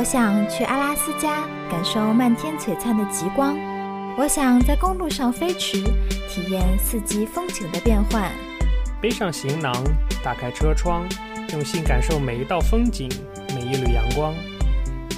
[0.00, 3.54] 我想去阿拉斯加感受漫天璀璨的极光，
[4.16, 5.84] 我想在公路上飞驰，
[6.26, 8.32] 体验四季风景的变换。
[8.98, 9.74] 背上行囊，
[10.24, 11.06] 打开车窗，
[11.52, 13.10] 用心感受每一道风景，
[13.54, 14.34] 每一缕阳光。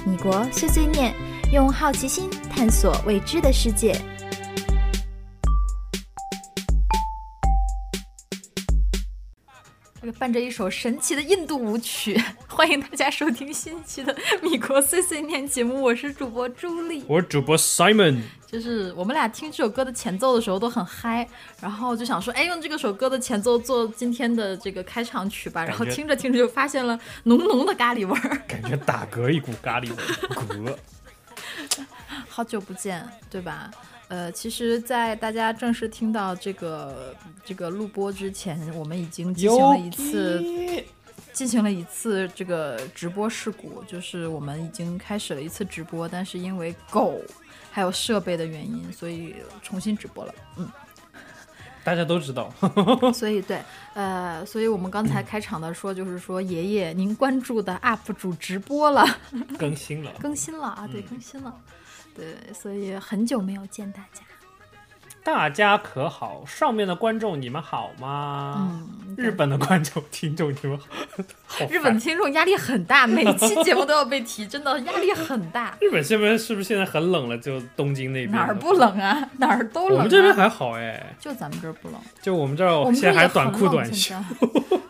[0.05, 1.13] 米国碎碎念，
[1.53, 3.97] 用好奇心探索未知的世界。
[10.01, 12.21] 这个伴着一首神奇的印度舞曲，
[12.55, 15.81] 欢迎大家收听新一期的米国碎碎念节目。
[15.81, 18.21] 我是主播朱莉，我是主播 Simon。
[18.45, 21.27] 就是我们俩听这首歌的前奏的时候都很嗨，
[21.59, 25.65] 然后就想说，哎，用这个首歌的前奏做今天的这个开场曲吧。
[25.65, 30.77] 然后听着听着就发现了浓浓的咖喱味儿， 感觉打嗝一股咖喱味儿，
[31.49, 31.83] 嗝。
[32.29, 33.71] 好久不见，对吧？
[34.09, 40.39] 呃，其实，在大家正式听到这个这个录播之前，我们已经进行了一次
[41.33, 47.19] 进行了一次这个直播事故，就是我们已经开始了一次直播，但是因为狗
[47.71, 50.33] 还有设备的原因，所以重新直播了。
[50.57, 50.69] 嗯，
[51.83, 52.53] 大家都知道，
[53.11, 53.61] 所以对，
[53.95, 59.03] 呃，所以我们刚才开场的说，就是说爷爷您关注的 UP 主直播了，
[59.57, 61.53] 更新了，更新了啊，对，更新了。
[62.15, 64.21] 对，所以很久没有见大家。
[65.23, 66.43] 大家可好？
[66.45, 68.69] 上面的观众你们好吗？
[69.07, 71.65] 嗯，日本的观众听众你们好。
[71.69, 75.77] 日本听众压力很大，每期节目都要被提， 真的压力很大。
[75.79, 77.37] 日本这边是不是现在很冷了？
[77.37, 79.29] 就东京那边哪儿不冷啊？
[79.37, 79.97] 哪儿都冷。
[79.99, 81.97] 我们这边还好哎，就咱们这儿不冷。
[82.21, 84.15] 就我们这儿，现在还短裤短袖。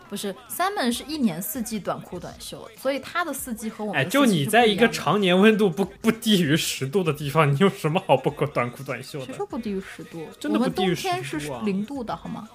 [0.08, 9.26] 不是，Simon 是一年四季短裤短袖，所以他的四季和我们哎，就你在一个常年温度不不低于十度的地方，你有什么好不短裤短袖的？
[9.26, 10.23] 谁说不低于十度？
[10.38, 11.12] 真的不低于十度啊！
[11.12, 12.48] 冬天是零度的好吗？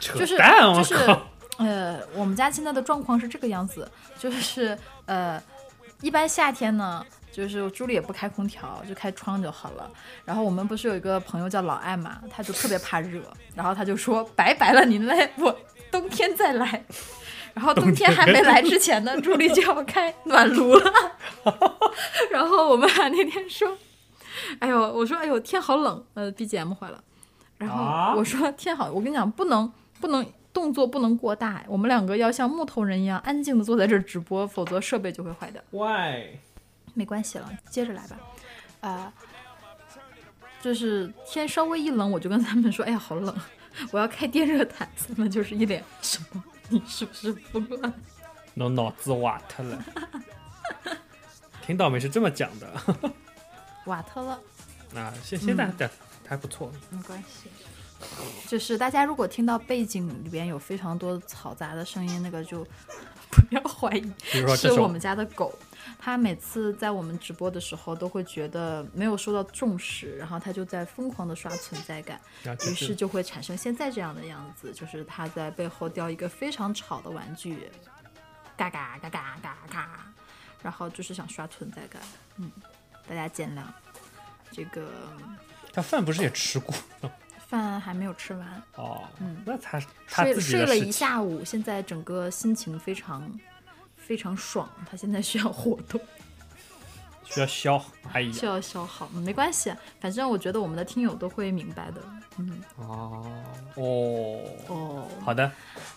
[0.00, 0.36] 就是！
[0.36, 1.16] 就是
[1.58, 5.42] 呃，我们家现在的状况是这个样子，就是呃，
[6.00, 9.90] 一般夏天呢，就是朱莉也不开空调，就开窗就好了。
[10.24, 13.22] 然后我们不是有一个朋友叫老艾嘛，他就特别怕热，
[13.54, 15.56] 然后他就说：“拜拜了，您嘞，我。”
[15.94, 16.84] 冬天再来，
[17.54, 20.92] 然后冬天还没来之前呢，朱莉就要开暖炉了。
[22.32, 23.78] 然后我们俩那天说
[24.60, 27.02] ：“哎呦，我说哎呦，天好冷，呃，BGM 坏了。”
[27.58, 36.38] 然后我说：“天好，我跟你讲，不能不能动作不能过大，我们两个要像木头人一样安静的坐在这儿直播，否则设备就会坏掉。” Why？
[36.94, 38.16] 没关系了，接着来吧。
[38.80, 39.12] 啊，
[40.60, 43.34] 就是天稍微一冷，我就跟他们说：“哎呀，好冷。”
[43.90, 46.44] 我要开电热毯，他们就是一脸什么？
[46.68, 47.92] 你是不是疯了？
[48.54, 49.84] 我脑子瓦特了。
[51.66, 51.98] 听到没？
[51.98, 52.72] 是这么讲的。
[53.86, 54.40] 瓦特了。
[54.94, 55.90] 啊，现现在的
[56.26, 56.72] 还不错。
[56.90, 57.48] 没关系。
[58.46, 62.62] 就是大家如果听到背景里边有非常多嘈杂的声音，那个就
[63.32, 64.12] 不要怀疑，
[64.56, 65.58] 是我们家的狗。
[65.98, 72.20] 它每次在我们直播的时候，都会觉得没有受到重视，然后它就在疯狂的刷存在感，
[72.66, 77.70] 于是就会产生现在这样的样子，就是它在背后叼一个非常吵的玩具，
[78.56, 80.06] 嘎嘎嘎嘎嘎嘎，
[80.62, 82.02] 然后就是想刷存在感。
[82.36, 82.50] 嗯，
[83.08, 83.62] 大家见谅。
[84.50, 84.88] 这个
[85.72, 86.74] 他饭不是也吃过？
[87.46, 88.62] 饭还没有吃完。
[88.76, 89.78] 哦，嗯，那他
[90.08, 93.30] 睡睡了一下午，现在整个心情非常。
[93.96, 96.23] 非常爽，他现在需要活动，需
[97.40, 102.00] 要消，哎呀，需要消耗，没关系，反正我觉得我们的听友都会明白的，
[102.38, 103.24] 嗯，哦，
[103.76, 105.50] 哦，哦，好的，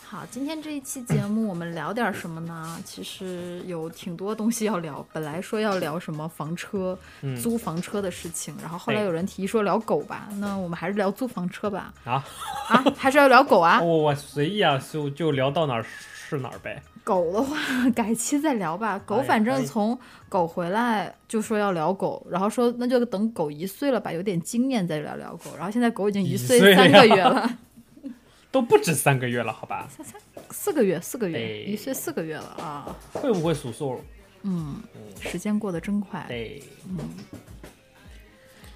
[0.03, 2.80] 好，今天这一期节目我们聊点什么呢？
[2.86, 6.98] 其实有挺多东西要聊，本来说要聊什么房车、
[7.42, 12.24] 租房车的事情，然后后来有人提议说聊狗吧，那我们还是聊租房车吧，啊
[12.69, 13.81] 啊，还是要聊狗啊？
[13.81, 16.81] 我我随意啊，就就聊到哪儿是哪儿呗。
[17.07, 17.56] 狗的话，
[17.95, 19.00] 改期再聊吧。
[19.06, 19.97] 狗反正从
[20.28, 25.56] 狗回来就说要聊狗，然后说那就等狗一岁了吧，有点经验再聊聊狗。
[25.56, 27.57] 然后现在狗已经一岁三个月了，
[28.51, 29.88] 都不止三个月了，好吧？
[29.89, 30.19] 三三
[30.51, 32.94] 四个月，四个月，一岁四个月了啊！
[33.13, 34.01] 会不会数数？
[34.42, 34.75] 嗯，
[35.21, 36.25] 时间过得真快。
[36.27, 36.98] 对，嗯，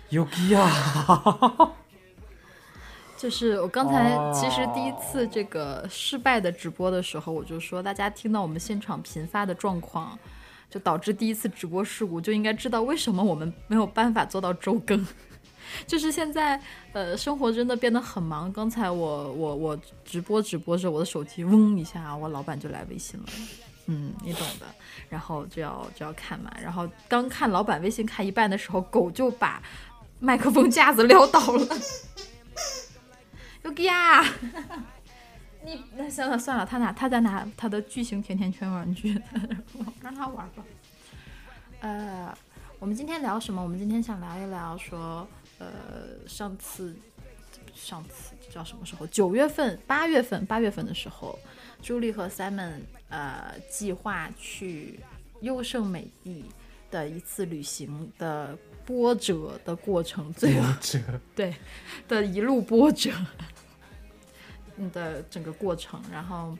[0.09, 1.73] 有气啊！
[3.21, 10.17] 就是我刚才其实第一次这个失败的直播的时候，我就说大家听到我们现场频发的状况，
[10.71, 15.05] 就导致第一次直播事故，就应该知道为什么我们没有办法做到周更。
[15.85, 16.59] 就是现在
[16.93, 18.51] 呃生活真的变得很忙。
[18.51, 23.25] 刚才我我我直播直播着，我的手机嗡一下，我老板就来微信了，
[23.85, 24.65] 嗯，你懂的。
[25.09, 29.61] 然后就要就要看嘛，然后刚看老板微信看一半的时候，狗就把
[30.19, 31.67] 麦克风架子撂倒了。
[33.63, 34.23] 有呀，
[35.63, 39.19] 你那算了算了，他拿他在拿他的巨型甜甜圈玩具，
[40.01, 40.63] 让他玩吧。
[41.81, 42.35] 呃，
[42.79, 43.61] 我们今天聊什么？
[43.61, 45.27] 我们今天想聊一聊说，
[45.59, 45.67] 呃，
[46.27, 46.95] 上次
[47.73, 49.05] 上次叫什么时候？
[49.07, 51.37] 九月份、八月份、八月份的时候，
[51.81, 52.79] 朱莉和 Simon
[53.09, 54.99] 呃计划去
[55.41, 56.45] 优胜美地
[56.89, 58.57] 的一次旅行的
[58.91, 60.99] 波折的过程，最波折
[61.33, 61.55] 对
[62.09, 63.09] 的一路波折
[64.91, 66.57] 的整个过程，然后。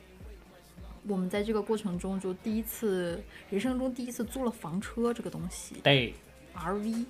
[1.08, 3.20] 我们在这个过程中就第一次，
[3.50, 5.78] 人生中第一次租了房车这个东西。
[5.82, 6.14] 对
[6.56, 7.06] ，RV。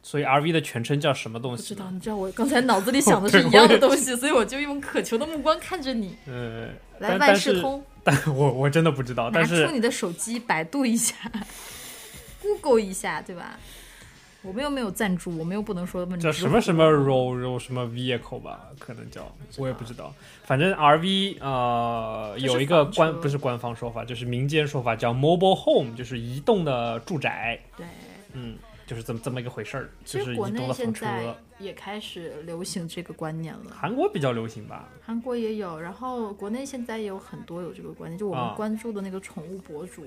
[0.00, 1.62] 所以 RV 的全称叫什么东西？
[1.64, 6.16] 不知道，你知道我刚才脑子里想的是一样的 东西，所以我就用渴求的目光看着你。
[6.28, 6.68] 呃，
[7.00, 7.84] 来万事通。
[8.04, 9.28] 但我我真的不知道。
[9.30, 11.16] 拿出你的手机，百度一下
[12.60, 13.58] ，Google 一下，对吧？
[14.42, 20.14] 我们又没有赞助，我们又不能说问叫什么什么 row 什么 vehicle 吧，可能叫我也不知道。
[20.44, 27.58] 反正 RV 呃有一个官不是官方说法，就是民间说法叫 mobile home，就是移动的住宅。
[27.76, 27.86] 对，
[28.34, 28.56] 嗯，
[28.86, 29.90] 就是这么这么一个回事儿。
[30.04, 31.06] 就是移动的房车
[31.58, 33.72] 也开始流行这个观念了。
[33.76, 34.88] 韩国比较流行吧？
[35.04, 38.16] 韩国也有，然后国内现在也有很多有这个观念。
[38.16, 40.06] 就我们关注的那个宠物博主，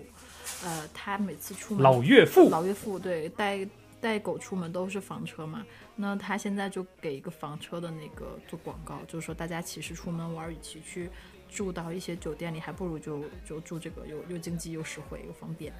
[0.63, 3.67] 呃，他每次出门老岳父，老岳父对带。
[4.01, 5.61] 带狗出门都是房车嘛？
[5.97, 11.09] 那他现在就给一个房车的那个做广告，就是说大家其实出门玩，与其去
[11.49, 15.73] 住到一些酒店里，还不如就就住这个，又又经济又实惠又方便。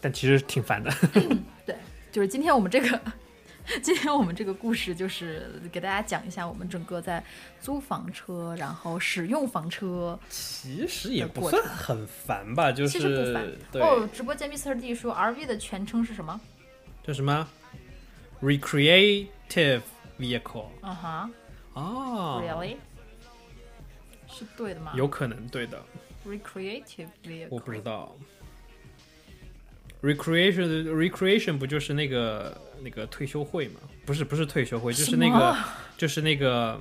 [0.00, 0.88] 但其实挺烦的。
[1.66, 1.74] 对，
[2.12, 3.00] 就是今天我们这个，
[3.82, 7.24] 今天我们这个故事就是给大家讲一下我们整个在
[7.60, 10.18] 租房车，然后使用房车。
[10.28, 13.82] 其实也不算很烦吧，就是其实不烦。
[13.82, 16.38] 哦，直播间 Mr D 说 RV 的全称是什么？
[17.06, 17.48] 叫什么
[18.42, 19.80] ？Recreative
[20.18, 20.66] vehicle。
[20.82, 21.32] 嗯哼。
[21.72, 22.42] 哦。
[22.44, 22.76] Really？
[24.28, 24.92] 是对的吗？
[24.94, 25.82] 有可能对的。
[26.26, 27.48] Recreative vehicle。
[27.50, 28.14] 我不知道。
[30.04, 33.80] Recreation recreation 不就是那个那个退休会吗？
[34.04, 35.56] 不是不是退休会，就是那个
[35.96, 36.78] 就是那个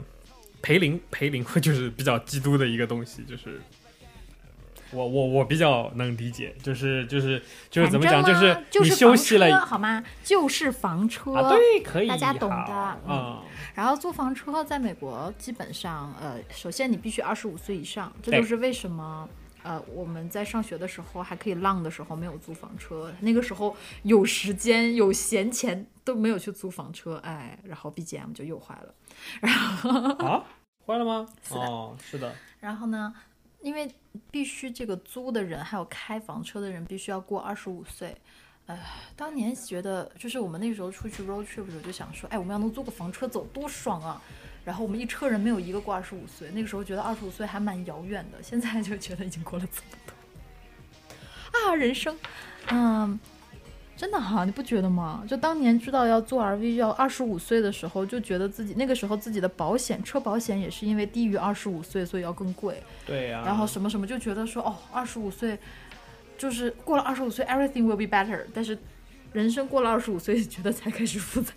[0.62, 3.62] 培灵培灵会，就是比较基督的一个东西，就是。
[4.92, 7.42] 我我我比较能理解，就是就是
[7.72, 10.04] 就是怎么讲，就是你休息了好吗？
[10.24, 13.00] 就是房车，对，可以，大家懂的。
[13.10, 13.42] 嗯，
[13.74, 19.28] 然后租房车在美国基本上，呃，首先你必须二十五岁以上，这就是为什么
[19.64, 28.94] 呃我们在上学的时候还可以浪的时候没有租房车，那个时候有时间有闲钱都没有去租房车，哎，然后 BGM 就又坏了，
[29.42, 29.90] 然后
[30.26, 30.46] 啊，
[30.86, 31.28] 坏了吗？
[31.52, 32.36] 哦，是的。
[32.60, 33.14] 然后呢？
[33.62, 33.90] 因为
[34.30, 38.14] 必须这个租的人还有开房车的人必须要过二十五岁，
[38.66, 38.78] 呃，
[39.16, 44.22] 当年觉得就是我们那时候出去 road trip 的时候就想说，哎，我们要能租个房车走多爽啊！
[44.66, 52.18] 然后我们一车人没有一个过二十五岁，那个时候觉得二十五岁还蛮遥远的，现在就觉得已经过了这么多啊，人生，
[52.70, 53.20] 嗯。
[53.96, 55.24] 真的哈，你不觉得吗？
[55.28, 62.82] 就当年知道要做 RV 要二十五岁的时候，就觉得自己那个时候自己的保险车保险也是因为低于二十五岁，所以要更贵。
[63.06, 63.44] 对呀。
[63.46, 65.58] 然后什么什么就觉得说哦，二十五岁
[66.40, 68.44] 就是过了二十五岁，everything will be better。
[68.52, 68.78] 但是
[69.32, 71.54] 人生过了二十五岁，觉得才开始复杂。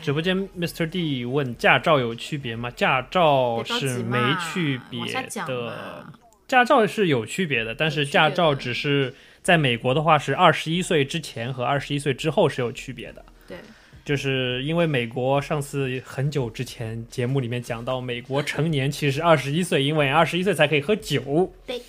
[0.00, 2.70] 直播间 Mr D 问驾照有区别吗？
[2.70, 4.18] 驾照是没
[4.52, 5.00] 区别
[5.46, 6.06] 的，
[6.46, 9.14] 驾照是有区别的，但是驾照只是。
[9.42, 13.24] 在美国的话是二十一岁之前和二十一岁之后是有区别的。
[13.48, 13.56] 对，
[14.04, 21.52] 就是因为美国上次很久之前节目里面讲到，美国成年其实二十一岁，因为二十一岁才可以喝酒。
[21.66, 21.82] 对，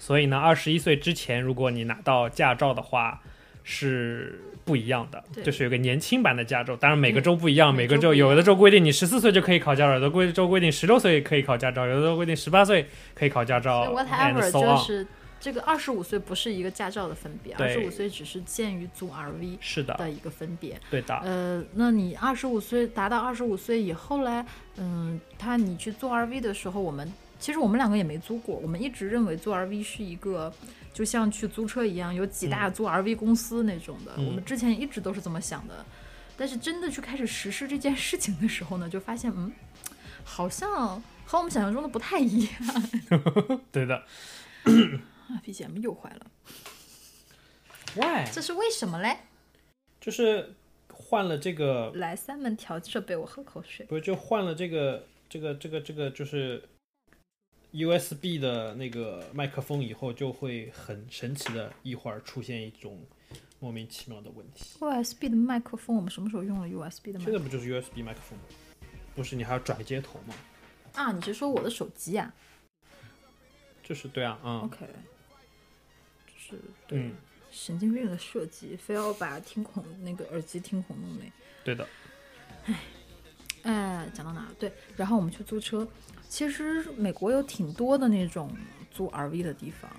[0.00, 3.22] 所以呢，二十一岁之前如果你拿到驾照的话
[3.62, 6.76] 是不一样的，就是有个年轻版的驾照。
[6.76, 13.90] 当然每个州不一样，每个州有的州规定你十四岁就可以考驾照，有的规州规定十六岁可以考驾照，有的州规定十八岁可以考驾照。
[13.94, 15.06] Whatever，就是。
[15.38, 20.80] 这个二十五岁不是一个驾照的分别，二十五岁只是鉴于租 RV 是的的一个分别。
[20.90, 21.14] 对的。
[21.18, 24.44] 呃，那你二十五岁达到二十五岁以后呢，
[24.76, 30.50] 嗯，他你去做 RV 的时候，我们其实我们两个也没租过，我们一直认为做 RV 是一个
[30.96, 34.14] 就像去租车一样，有几大租 RV 公司那种的。
[34.16, 35.84] 我们之前一直都是这么想的，
[36.38, 39.52] 但是真的去开始实施这件事情的时候呢，就发现嗯，
[40.24, 42.52] 好像和我们想象中的不太一样。
[43.70, 43.94] 对的。
[43.94, 46.26] 啊，BGM 又坏了。
[47.94, 48.24] Why？
[48.32, 49.18] 这是为什么嘞？
[50.00, 50.54] 就是
[50.90, 51.92] 换了这个。
[51.96, 53.84] 来，三门调设备，我喝口水。
[53.84, 56.66] 不是，就换了这个，这个，这个，这个，就是
[57.76, 63.04] USB 的那个麦克风以后，就会很神奇的，一会儿出现一种
[63.60, 64.78] 莫名其妙的问题。
[64.80, 67.20] USB 的麦克风，我们什么时候用了 USB 的？
[67.20, 68.44] 现在不就是 USB 麦克风吗？
[69.14, 70.34] 不是，你还要转接头吗？
[70.94, 72.32] 啊，你是说我的手机呀？
[73.82, 74.60] 就是对啊，嗯。
[74.60, 74.86] OK。
[76.26, 77.14] 就是对、嗯，
[77.50, 81.30] 神经病的设计，非要把听孔那个耳机听孔弄没。
[81.62, 81.86] 对的，
[83.64, 84.54] 哎，讲到哪了？
[84.58, 85.86] 对，然后我们去租车。
[86.28, 88.50] 其实美国有挺多的那种
[88.90, 89.90] 租 RV 的地方。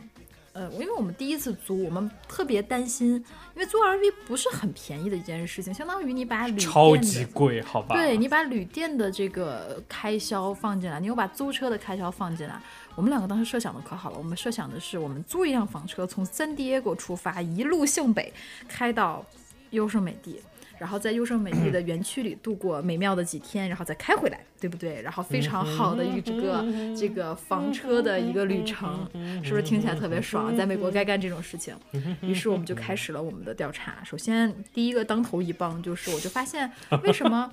[0.54, 3.14] 呃，因为我们第一次租，我们特别担心，
[3.54, 7.96] 因为租 RV 不是很便宜的一件事情，相当于你把旅超店超级贵，好吧？
[7.96, 12.60] 对你把旅店的这个开销放进来，你又把租车的开销放进来。
[12.96, 18.34] 我们两个当时设想的可好了，我们设想的是我们租一辆房车从 San Diego 出发，一路向北
[18.68, 19.24] 开到
[19.70, 20.42] 优胜美地，
[20.80, 25.02] 然后在优胜美地的园区里度过美妙的几天，然后再开回来，对不对？
[25.02, 26.66] 然后非常好的一个
[26.98, 29.10] 这个房车的一个旅程，
[29.44, 30.56] 是不是听起来特别爽？
[30.56, 31.76] 在美国该干这种事情。
[32.22, 34.04] 于是我们就开始了我们的调查。
[34.04, 36.72] 首先第一个当头一棒就是，我就发现
[37.04, 37.52] 为什么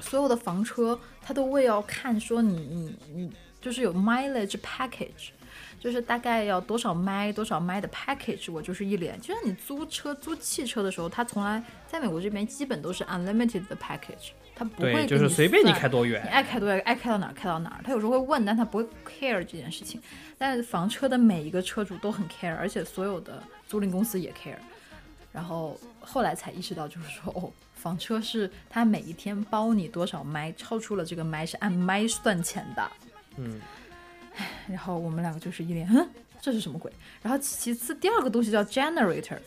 [0.00, 5.30] 所有的房车它都会要看说你你你就是有 mileage package。
[5.80, 9.20] 就是大概要多少麦多少麦的 package，我就是一脸。
[9.20, 17.80] 就像你租车租汽车的时候，他从来在美国这边基本都是 unlimited 的 package，他不会，给就是随便你开多远，你爱开多远，爱开到哪儿开到哪儿。
[17.84, 20.00] 他有时候会问，但他不会 care 这件事情。
[20.36, 24.56] 但是房车的每一个车主都很 care，而且所有的租赁公司也 care。
[25.30, 32.90] 然后后来才意识到，就是说，哦，房车是他每一天包你多少麦，超出了这个麦是按麦算钱的。
[33.36, 33.60] 嗯，
[34.68, 36.08] 然后我们两个就是一脸，嗯，
[36.40, 36.92] 这是什么鬼？
[37.22, 39.38] 然后其次第二个东西叫 generator，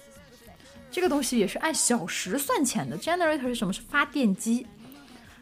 [0.92, 2.98] 这个东西也是按小时算钱的。
[2.98, 3.72] generator 是什么？
[3.72, 4.66] 是发电机。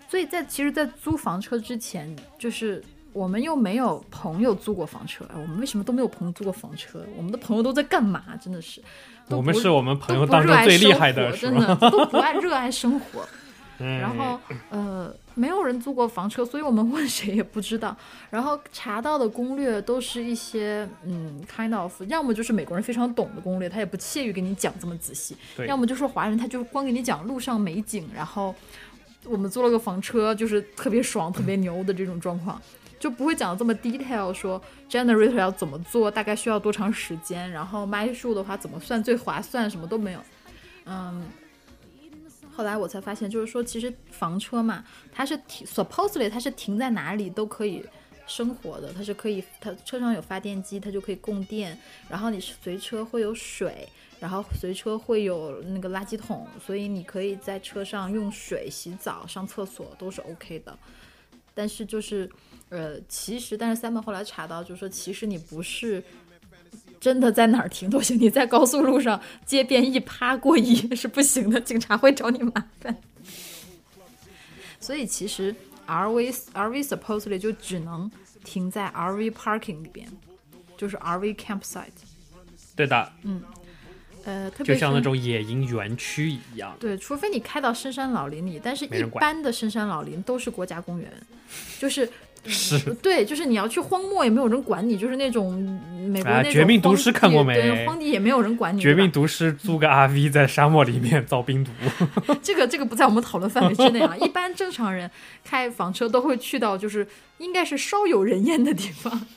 [0.08, 7.06] 所以在其实，在租房车之前，就是我们又没有朋友租过房车，哎我们为什么都没有朋友租过房车？
[7.16, 8.24] 我们的朋友都在干嘛？
[8.42, 8.82] 真的是，
[9.28, 11.54] 我们是我们朋友当中最厉害的，真？
[11.54, 13.28] 的都不爱热爱生活。
[13.80, 17.96] 嗯然后呃，没有人租过房车，所以我们问谁也不知道。
[18.30, 28.54] 然后查到的攻略都是一些嗯，kind of，要么就是美国人非常懂的攻略，他也不屑于给你讲这么仔细；要么就是华人，他就光给你讲路上美景，然后
[29.26, 32.62] 我们租了个房车，就是特别爽、特别牛的这种状况。
[33.00, 40.20] 就不会讲的这么 detail，说 generator 要怎么做，大概需要多长时间，然后麦数的话怎么算最划算，什么都没有。
[40.86, 41.24] 嗯，
[42.60, 47.82] 后来我才发现，就是说，其实房车嘛，它是停，supposedly 它是停在哪里都可以
[48.28, 53.88] 生活的，它是可以，它车上有发电机，它就可以供电，然后你随车会有水，
[54.20, 60.78] 然后随车会有那个垃圾桶，所以你可以在车上用水洗澡、上厕所都是 OK 的。
[61.54, 62.30] 但是就是，
[62.68, 66.04] 呃，其实，但是 Simon 后来查到，就是说，其实你不是
[67.00, 72.96] 真的在哪儿停都行，你在高速路上街边一趴过夜是不行的，警察会找你麻烦。
[74.80, 75.56] 所以其实
[75.88, 78.10] RV RV supposedly 就只能
[78.44, 80.08] 停在 RV parking 里边，
[80.78, 81.88] 就是 RV campsite。
[82.76, 83.42] 对的，嗯
[84.26, 86.76] 呃，特别就像那种野营园区一样。
[86.80, 91.12] 对，除非你开到深山老林里，但是一般的深山老林都是国家公园，
[91.80, 92.10] 就是
[92.50, 95.54] 是 对，就是你要去荒漠也没有人管你，就是那种
[96.10, 98.82] 美国那种啊绝命毒荒师看过没对，没荒地也没有人管你。
[98.82, 101.72] 绝命毒师租个 RV 在沙漠里面造冰毒，
[102.42, 104.16] 这个这个不在我们讨论范围之内啊。
[104.20, 105.10] 一般正常人
[105.44, 109.28] 开房车都会去到就是应该是稍有人烟的地方。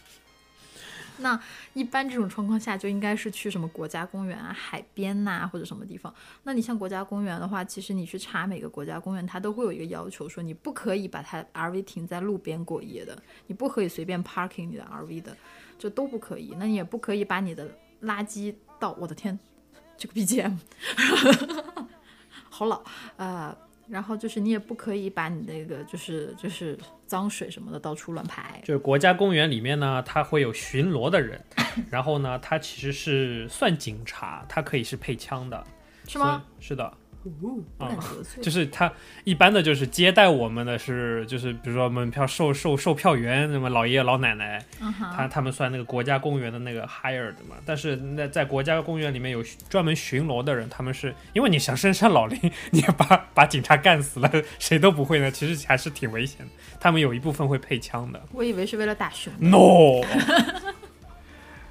[1.18, 1.38] 那
[1.74, 6.14] 一般这种状况下就应该是去什么国家公园啊、海边呐、或者什么地方。
[6.42, 15.36] 那你像国家公园的话，其实你去查每个国家公园，它都会有一个要求，说你不可以把它 RV 停在路边过夜的，你不可以随便 parking 你的 RV 的，
[15.78, 16.54] 这都不可以。
[16.58, 17.66] 那你也不可以把你的
[18.02, 19.38] 垃圾倒，我的天，
[19.96, 20.58] 这个 BGM
[22.50, 22.82] 好老，
[23.16, 23.56] 呃，
[23.92, 28.58] 然后就是你也不可以把你那个就是就是脏水什么的到处乱排。
[28.64, 31.38] 就是国家公园里面呢，它会有巡逻的人，
[31.90, 35.62] 然后呢，他其实是算警察，他可以是配枪的，
[36.08, 36.42] 是吗？
[36.58, 36.90] 是的，
[37.30, 38.42] 不敢得罪。
[38.42, 38.92] 就是他
[39.24, 52.38] 一般的就是接待我们的是，就是比如说门票售售售票员，什么老爷爷老奶奶，嗯，他他们算那个国家公园的那个 hired 嘛，但是那在国家公园里面有专门巡逻的人，他们是因为你想深山老林，
[52.70, 56.52] 你把 把警察干死了，谁都不会呢，其实还是挺危险的。
[56.80, 59.32] 他们有一部分会配枪的我以为是为了打熊。
[59.38, 60.02] ，no，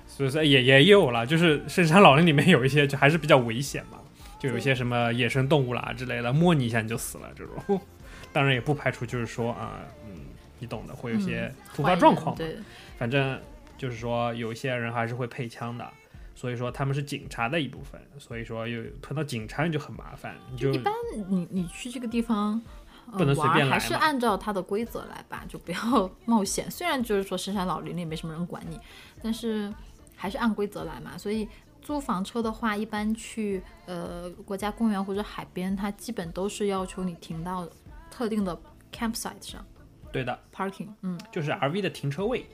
[0.07, 3.97] 所以说也也有了，就是深山老林里面有一些就还是比较危险嘛，
[4.41, 7.79] 就有一些什么野生动物啦之类的，摸你一下你就死了这种。
[8.33, 10.25] 当然也不排除就是说啊、嗯，
[10.57, 12.37] 你懂的，会有一些突发状况嘛。
[12.37, 12.57] 对，
[12.97, 13.39] 反正
[13.77, 15.87] 就是说，有一些人还是会配枪的，
[16.33, 20.91] 所以说他们是警察的一部分，所以说有碰到警察你就很麻烦，你就一般
[21.29, 22.53] 你你去这个地方。
[22.53, 26.69] 呃不能随便来还是按照它的规则来吧，就不要冒险。
[26.71, 28.79] 虽然就是说深山老林里没什么人管你，
[29.21, 29.73] 但是
[30.15, 31.17] 还是按规则来嘛。
[31.17, 31.45] 所以
[31.81, 37.67] 租房车的话，一般去呃国家公园或者海边，它基本都是要求你停到
[38.09, 38.57] 特定的
[38.93, 39.65] campsite 上
[40.11, 40.89] 对的，parking。
[41.01, 42.45] 嗯，就是 RV 的停车位。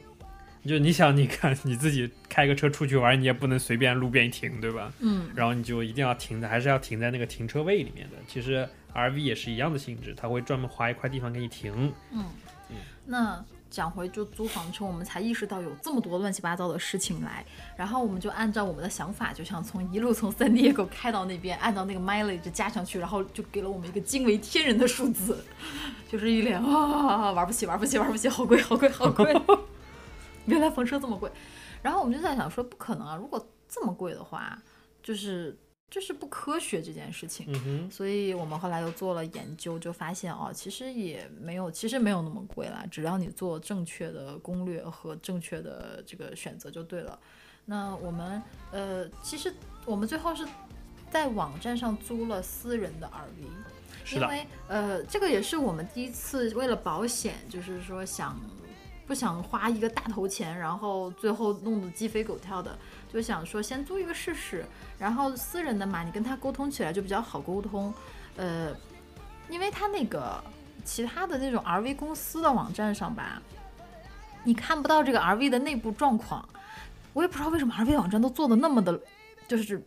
[0.66, 4.92] 就你想，你看你自己开个车出去玩，你也不能随便路边一停，对吧？
[5.00, 8.18] 嗯，然后你就一定要停的，还是要停在那个停车位里面的。
[8.28, 11.94] 其实 RV 也是一样的性质，它会专门划一块地方给你停。
[12.12, 12.26] 嗯
[13.06, 17.46] 那讲回就租房车，我们才意识到有这么多乱七八糟的事情来，
[17.76, 25.44] 然后我们就按照我们的想法，就想从一路从三 Diego 开到那边，按照那个 mileage 加上去，然后就给了我们一个惊为天人的数字，
[26.10, 29.36] 就是一脸啊玩不起玩不起玩不起，好贵好贵好贵，
[30.46, 31.32] 原来房车这么贵，
[31.82, 34.58] 然后我们就在想说不可能啊，如果这么贵的话，
[35.04, 35.58] 就是
[35.90, 37.46] 就是不科学这件事情。
[37.50, 47.18] 嗯哼，所以我们后来又做了研究，就发现哦，其实也没有，其实没有那么贵啦，只要你做正确的攻略和正确的这个选择就对了。
[47.66, 48.42] 那我们
[48.72, 49.54] 呃，其实
[49.86, 50.46] 我们最后是
[51.10, 58.40] 在网站上租了私人的 RV，是的，因为呃，这个也是我们第一次为了保险，就是说想
[59.08, 62.78] 不想花一个大头钱，然后最后弄得鸡飞狗跳的，
[63.12, 64.66] 就想说先租一个试试。
[65.00, 67.94] 然后私人的嘛，你跟他沟通起来就比较好沟通，
[68.36, 68.76] 呃，
[69.50, 70.44] 因为他那个
[70.84, 73.42] 其他的那种 RV 公司的网站上吧，
[74.44, 76.48] 你看不到这个 RV 的内部状况，
[77.14, 79.00] 我也不知道为什么 RV 网站都做的那么的，
[79.48, 79.82] 就是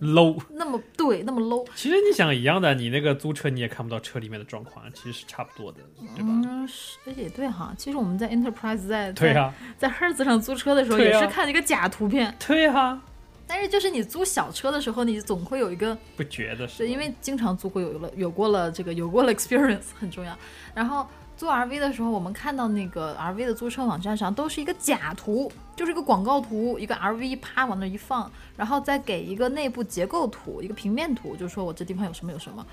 [0.00, 0.40] ，low。
[0.50, 1.66] 那么对，那么 low。
[1.74, 5.78] 其实你想一样的，你那个租车你也看不到车里面的状况，其实是差不多的，
[6.16, 6.28] 对吧？
[6.44, 7.74] 嗯，是也对哈。
[7.76, 12.34] 其实我们在 Enterprise 在对啊，在 Hertz 上租车的时候，也是看一个假图片。
[12.46, 13.02] 对啊，
[13.46, 20.36] 但是就是你租小车的时候，你总会有一个，不觉得是是因为经常租过有了有过了这个有过了 experience 很重要。
[20.74, 21.06] 然后
[21.40, 32.66] 租 RV 的时候，我们看到那个 RV 的租车网站上都是一个假图，就是一个广告图，一个 RV 啪往那一放，然后再给一个内部结构图，一个平面图，就说我这地方有什么有什么。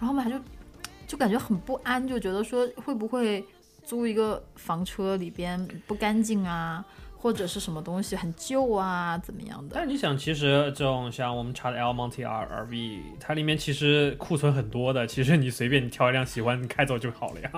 [0.00, 0.40] 然后我们就
[1.06, 3.44] 就感觉很不安，就觉得说会不会
[3.84, 6.82] 租一个房车里边不干净啊，
[7.18, 9.74] 或者是什么东西很旧啊，怎么样的？
[9.74, 17.50] 但你想，其实这种像我们查的 L Monte R RV，它里面其实库存很多的，其实你随便你挑一辆喜欢你开走就好了呀，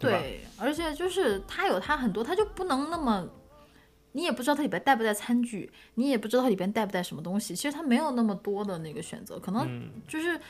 [0.00, 0.10] 对？
[0.10, 3.28] 对，而且就是它有它很多，它就不能那么，
[4.12, 7.54] 你也不知道它里边带不带餐具，你也不知道它里边带不带什么东西。
[7.54, 10.40] 其实它没有那么多的那个选择，可能嗯，就是。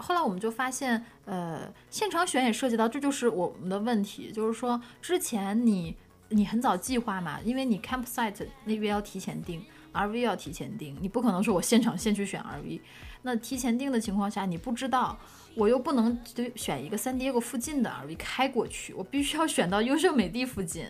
[0.00, 5.92] 后来我们就发现，呃，现场选也涉及到，这就是我们的问题，就是说之前你
[6.28, 9.60] 你很早计划嘛，因为你 campsite 那边要提前订
[9.92, 12.80] ，RV 要提前订，你不可能说我现场现去选 RV。
[13.22, 15.18] 那提前订的情况下，你不知道，
[15.54, 20.86] 我又不能就选一个三 Diego 附近的 RV 开过去，我必须要选到优胜美地附近。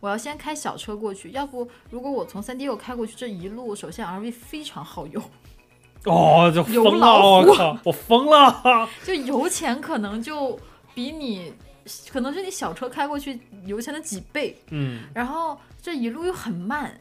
[0.00, 5.22] 我要先开小车过去，要不如果我从三 Diego 开过去，这一路首先 RV 非常耗油，
[6.04, 10.58] 哦，就疯了，我靠，我疯了，就油钱可能就
[10.94, 11.54] 比你
[12.10, 17.00] 可能是你小车开过去油钱的几倍，嗯，然后这一路又很慢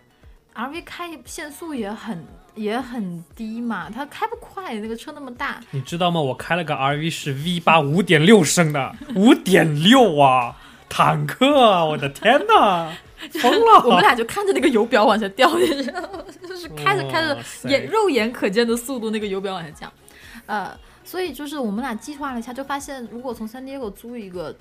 [0.54, 6.20] ，RV 开限速也很也很低嘛，它开不快，那个车那么大，你知道吗？
[6.20, 10.56] 我开了个 RV 是 V 八五点六升的， 五点六啊，
[10.90, 12.92] 坦克啊，我的天呐，
[13.42, 13.84] 疯了！
[13.86, 16.24] 我们俩就看着那个油表往下掉，你知道吗？
[16.48, 17.38] 就是开着开着
[17.68, 19.92] 眼肉眼可见的速度，那个油表往下降，
[20.46, 24.56] 呃，所以就是我们俩计划了一下，就发现如果从三 Diego 租一个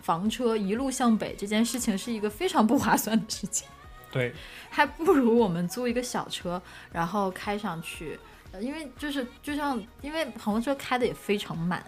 [0.00, 3.66] 房车一路向北，这件事情是一个非常不划算的事情。
[4.14, 4.32] 对，
[4.70, 8.18] 还不如我们租一个小车，然后开上去。
[8.60, 11.84] 因为就是就像因为房车开的也非常慢，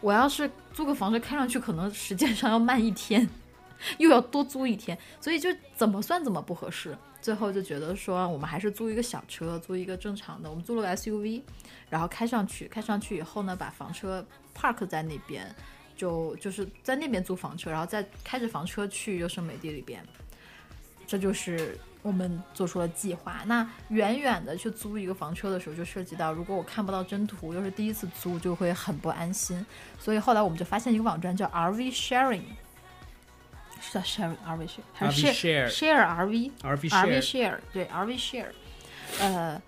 [0.00, 3.28] 我要是租个房车开上去，可能时间上要慢一天，
[3.98, 6.98] 又要多租一天，所以就怎么算怎么不合适。
[7.22, 11.40] 最后就觉得说，我们还是租一个小车，租一个正常的，我们租了个 SUV，
[11.88, 15.54] 然后开上去，开上去以后呢，把房车 park 在那边，
[15.96, 20.04] 就就是在那边租房车，然后再开着房车去优胜美地里边。
[21.08, 23.40] 这就是我们做出了计划。
[23.46, 29.64] 那远远的去租一个房车的时候，就涉及到如果我看不到真图，又是第一次租，就会很不安心。
[29.98, 32.42] 所以后来我们就发现一个网站叫 RV Sharing，
[33.80, 38.52] 是叫 Sharing RV Share 还是 Share share Share RV RV RV share，Share 对 RV Share，
[39.18, 39.62] 呃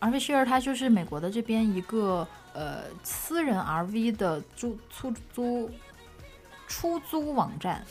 [0.00, 5.70] ，RV Share 它就是美国的这边一个呃私人 RV 的租出租
[6.68, 7.84] 出租网站，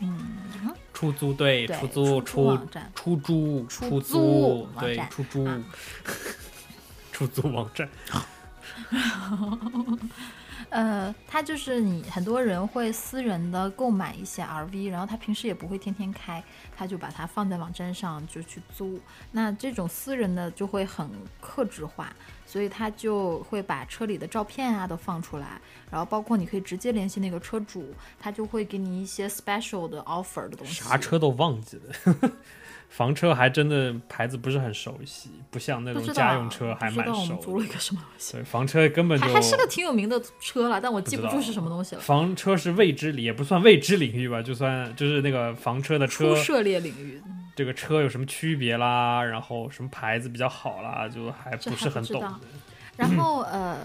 [0.00, 0.74] 嗯。
[0.92, 2.58] 出租对，出租出
[2.94, 5.44] 出租出出租对出租。
[5.44, 5.58] 啊
[7.12, 7.86] 出租网站，
[10.70, 16.42] 呃，它就是你很多人会私人的购买一些 RV，然后他平时也不会天天开，
[16.76, 18.98] 他就把它放在网站上就去租。
[19.32, 22.12] 那这种私人的就会很克制化，
[22.46, 30.74] 所以他就会把车里的照片啊都放出来，然后包括你可以直接联系那个车主，他就会给你一些 special 的 offer 的东西。
[30.74, 32.30] 啥车都忘记了。
[32.90, 37.36] 房车还真的牌子不是很熟悉，不像那种家用车还蛮熟。
[37.36, 38.32] 租了一个什么东西？
[38.32, 42.00] 对，房车根本就还是个挺有名的车了，但我记不住是什么东西了。
[42.00, 47.22] 房车是未知领，也不算未知领域吧，就算就是那个房车的车涉猎领域。
[47.54, 49.22] 这个车有什么区别啦？
[49.22, 51.08] 然后什么牌子比较好啦？
[51.08, 52.22] 就还不是很懂。
[52.96, 53.78] 然后呃，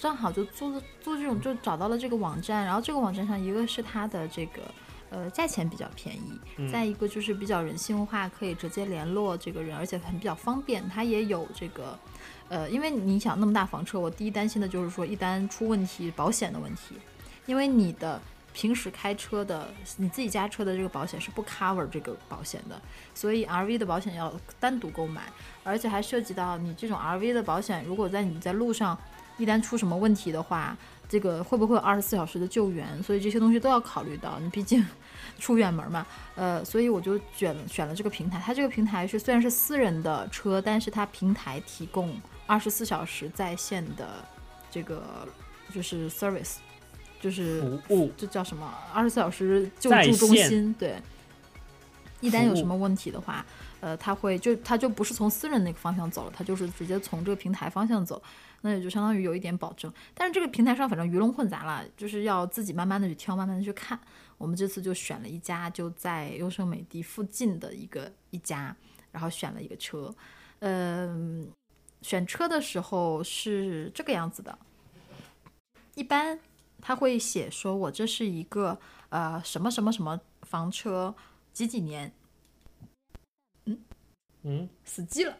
[0.00, 4.62] 正好就做做这种，就找到了这个网站，然后这个网站上一个是它的这个。
[5.10, 10.86] 呃，价钱比较便宜，再一个就是比较人性化，可以直接联络这个人，而且很比较方便。
[10.88, 11.98] 它也有这个，
[12.50, 16.94] 呃，因为你想那么大房车，我第一担心的就是说一旦出问题，保险的问题。
[17.46, 18.20] 因为你的
[18.52, 22.78] 平时开车的你自己家车的这个保险是不 cover 这个保险的，
[23.14, 25.22] 所以 RV 的保险要单独购买，
[25.64, 28.98] 而且还涉及到你这种 RV 的保险，如果在你在路上
[29.38, 30.76] 一旦出什么问题的话。
[31.08, 33.02] 这个会不会有二十四小时的救援？
[33.02, 34.38] 所以这些东西都要考虑到。
[34.40, 34.86] 你毕竟
[35.40, 38.40] 出远门嘛，呃，所以我就选选了这个平台。
[38.44, 42.14] 它这个平台是虽然是私人的车，但是它平台提供
[42.46, 44.24] 二十四小时在线的
[44.70, 45.02] 这个
[45.72, 46.56] 就是 service，
[47.20, 48.72] 就是服务，这叫什么？
[48.92, 50.74] 二十四小时救助中心。
[50.78, 50.96] 对，
[52.20, 53.46] 一旦有什么问题的话，
[53.80, 58.22] 呃，他会就他就不是从私人那个方向走了，他就是直接从这个平台方向走。
[58.60, 63.96] 那也就相当于有一点保证，但是这个平台上反正鱼龙混杂了，就是要自己慢慢的去挑，慢慢的去看。
[64.36, 68.74] 我们这次就选了一家就在优胜美地附近的一个一家，
[69.12, 70.12] 然后选了一个车。
[70.58, 71.48] 嗯，
[72.02, 74.58] 选车的时候是这个样子的，
[75.94, 76.36] 一般
[76.80, 78.76] 他会写说我这是一个
[79.10, 81.14] 呃什么什么什么房车，
[81.52, 82.12] 几几年。
[84.48, 85.36] 嗯嗯，死机了。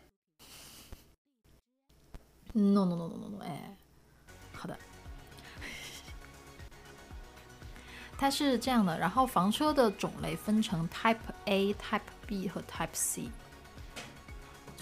[2.53, 3.75] no no no no no no，哎，
[4.53, 4.77] 好的，
[8.19, 8.99] 它是这样的。
[8.99, 11.17] 然后房车的种类分成 Type
[11.47, 13.31] A、Type B 和 Type C。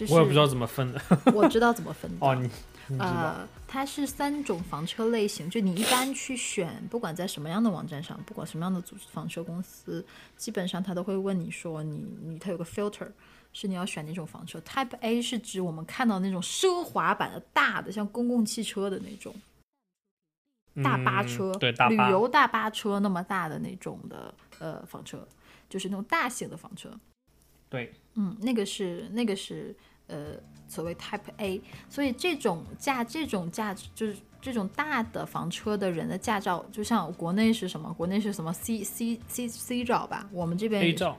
[0.08, 1.00] 我也不知道怎么分的。
[1.32, 2.26] 我知道怎么分的。
[2.26, 2.50] 哦，你
[2.98, 5.48] 呃，它是三种房车类型。
[5.48, 10.04] 就你一般去选，不管在什么样的网站上，不管什么样的组房车公司，
[10.36, 13.10] 基本上他都会问你说，你你它有个 filter。
[13.58, 19.34] 是你要选哪种房车？Type A 是指我们看到那种奢华版的大的，像公共汽车的那种
[20.84, 25.26] 大巴车，对，旅游大巴车那么大的那种的呃房车，
[25.70, 26.90] 就是那种大型的房车。
[27.70, 29.74] 对，嗯，那个是那个是
[30.06, 30.34] 呃
[30.68, 37.90] 所谓 Type A，所以这种驾这种驾就是这种大的房车的人的驾照，就像国内是什么？
[37.94, 40.28] 国内是什么 C C C C 照吧？
[40.30, 41.18] 我们这边 A 照。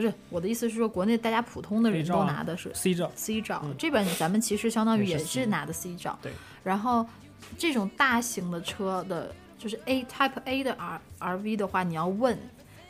[0.00, 6.18] 不是我的意思是说，国内大家普通的人都拿的是 C 照，C 照这边咱们其实相当于也是拿的 C 照。
[6.22, 6.32] 对。
[6.64, 7.06] 然后
[7.58, 12.38] 这种大型的车的，就是 A Type A 的 R R V 的话，你要问，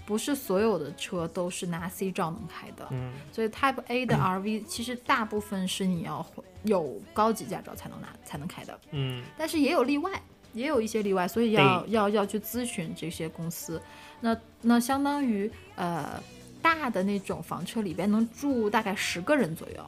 [0.07, 2.87] 不是所有的车都是拿 C 照能开的。
[2.92, 3.12] 嗯。
[3.33, 6.25] 所以 Type A 的 R V 其实大部分是你要
[6.62, 8.79] 有高级驾照才能拿才能开的。
[8.92, 9.25] 嗯。
[9.37, 10.12] 但是也有例外，
[10.53, 13.83] 也有一些例外，所以要要要去咨询这些公司。
[14.20, 16.23] 那那相当于呃。
[16.62, 19.85] 大的那种房车里边能住大概十个人左右，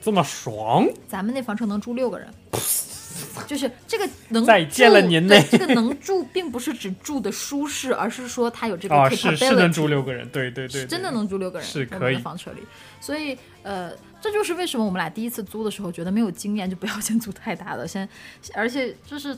[0.00, 0.86] 这么爽？
[1.08, 2.28] 咱们那房车能住六个人，
[3.46, 12.62] 就是这个能再见了您呢这个能住，并不是指住的舒适，而是说它有这个 capability，是是能住六个人，对对对，真的能住六个人，是可以房车里。
[13.00, 18.08] 所以呃，这就是为什么我们俩第一次租的时候觉得没有经验，就不要先租太大的，先
[18.54, 19.36] 而且就是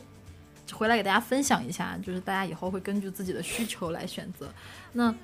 [0.72, 4.48] 回来给大家分享一下，就是大家以后会根据自己的需求来选择。
[4.92, 5.14] 那。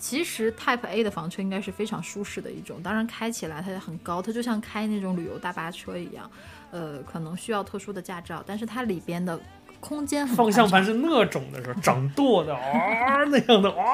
[0.00, 6.28] 其实 Type A 的房车应该是非常舒适的一种，当然开起来它也很高，它就像开那种旅游大巴车一样，
[6.70, 9.38] 呃，可能需要特殊的驾照，但是它里边的
[9.78, 11.80] 空间很方向盘是那种的，是吧？
[11.82, 13.84] 掌舵的啊，那样的啊。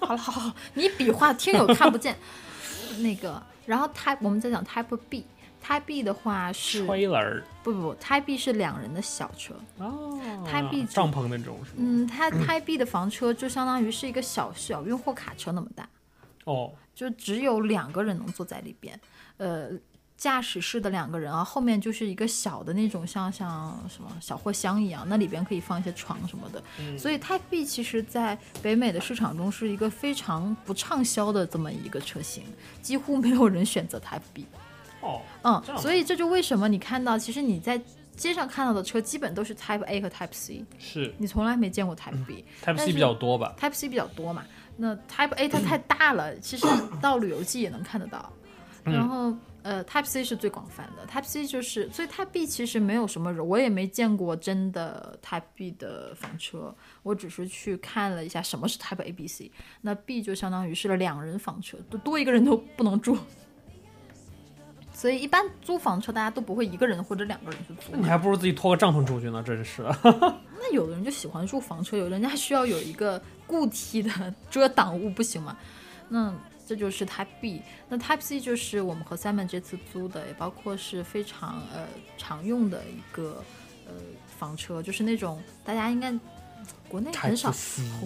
[0.00, 2.16] 好了，好好，你比划听友看不见。
[3.00, 5.26] 那个，然后 Type 我们再讲 Type B。
[5.64, 9.54] Type B 的话是不不不，Type B 是两人的小车。
[9.78, 11.76] 哦，Type B 帐篷那种是吗？
[11.78, 15.88] 嗯，它 Type B 的房车就相当于是一个小小运货卡车那么大。
[16.44, 19.00] 哦，就只有两个人能坐在里边，
[19.36, 19.70] 呃，
[20.16, 32.42] 驾驶室的两个人啊，后面就是一个小的那种像像什么小货箱一样，那里边可以放一些床什么的，所以 Type B 其实在北美的市场中是一个非常不畅销的这么一个车型，
[32.82, 34.44] 几乎没有人选择 Type B。
[35.02, 37.80] 哦，嗯，所以这就为什么你看到，其实你在
[38.16, 42.44] 街上看到的车基本都是 Type A 和 Type C，是你从来没见过 Type B。
[42.62, 44.44] Type 但 C 比较多吧？Type C 比较多嘛，
[44.76, 46.66] 那 Type A 它太大了， 其实
[47.00, 48.32] 到旅游季也能看得到。
[48.84, 59.52] 嗯然后呃，Type C 是最广泛的，Type C 就是，所以 Type B 其实没有什么人，我也没见过真的 Type B 的房车，我只是去看了一下什么是 Type A、B、C。
[59.80, 63.16] 那 B 就相当于是了两人房车，多多一个人都不能住。
[64.92, 69.82] 所以一般租房车大家都不会一个人或者两个人去租你还不如自己拖个帐篷出去呢，真是。
[70.04, 74.10] 那有的人就喜欢住房车，有人家需要有一个固体的
[74.50, 75.56] 遮挡物，不行吗？
[76.08, 76.32] 那
[76.66, 77.60] 这就是 Type B。
[77.88, 83.42] 那 Type C 就是我们和 Simon 这次租的，也包括是非常呃常用的一个
[83.86, 83.92] 呃
[84.38, 86.12] 房车，就是那种大家应该
[86.92, 87.50] 国内很少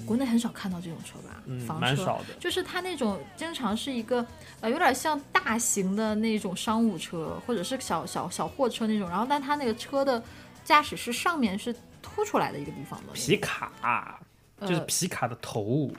[0.07, 1.43] 国内很少看到这种车吧？
[1.47, 1.87] 嗯，房车。
[1.87, 2.35] 蛮少的。
[2.39, 4.25] 就是它那种经常是一个
[4.61, 10.23] 呃有点像大型的那种商务车，或者是小小小货车那种，然后但它那个车的
[10.65, 14.21] 驾驶室上面是凸出来的一个地方的，皮卡
[14.61, 15.91] 就是呃皮卡的头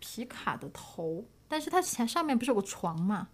[0.00, 3.28] 皮卡的头，但是它前上面不是有个床嘛，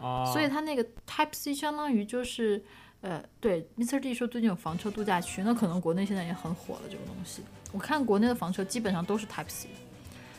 [0.00, 2.60] 啊，所以它那个 Type C 相当于就是。
[3.02, 3.98] 呃，对，Mr.
[3.98, 7.42] D 说最近有房车度假区，那可能国内现在也很火了这个东西。
[7.72, 9.68] 我看国内的房车基本上都是 Type C，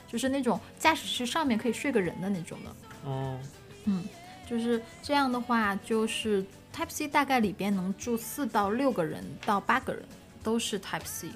[0.07, 3.09] 就是那种驾驶室上面可以睡个人的那种的。
[3.09, 3.39] 哦，
[3.85, 4.03] 嗯
[4.47, 6.43] 就是这样的话，就是
[6.75, 10.03] Type C 大概里边能住四到六个人到八个人，
[10.43, 11.29] 都是 Type C。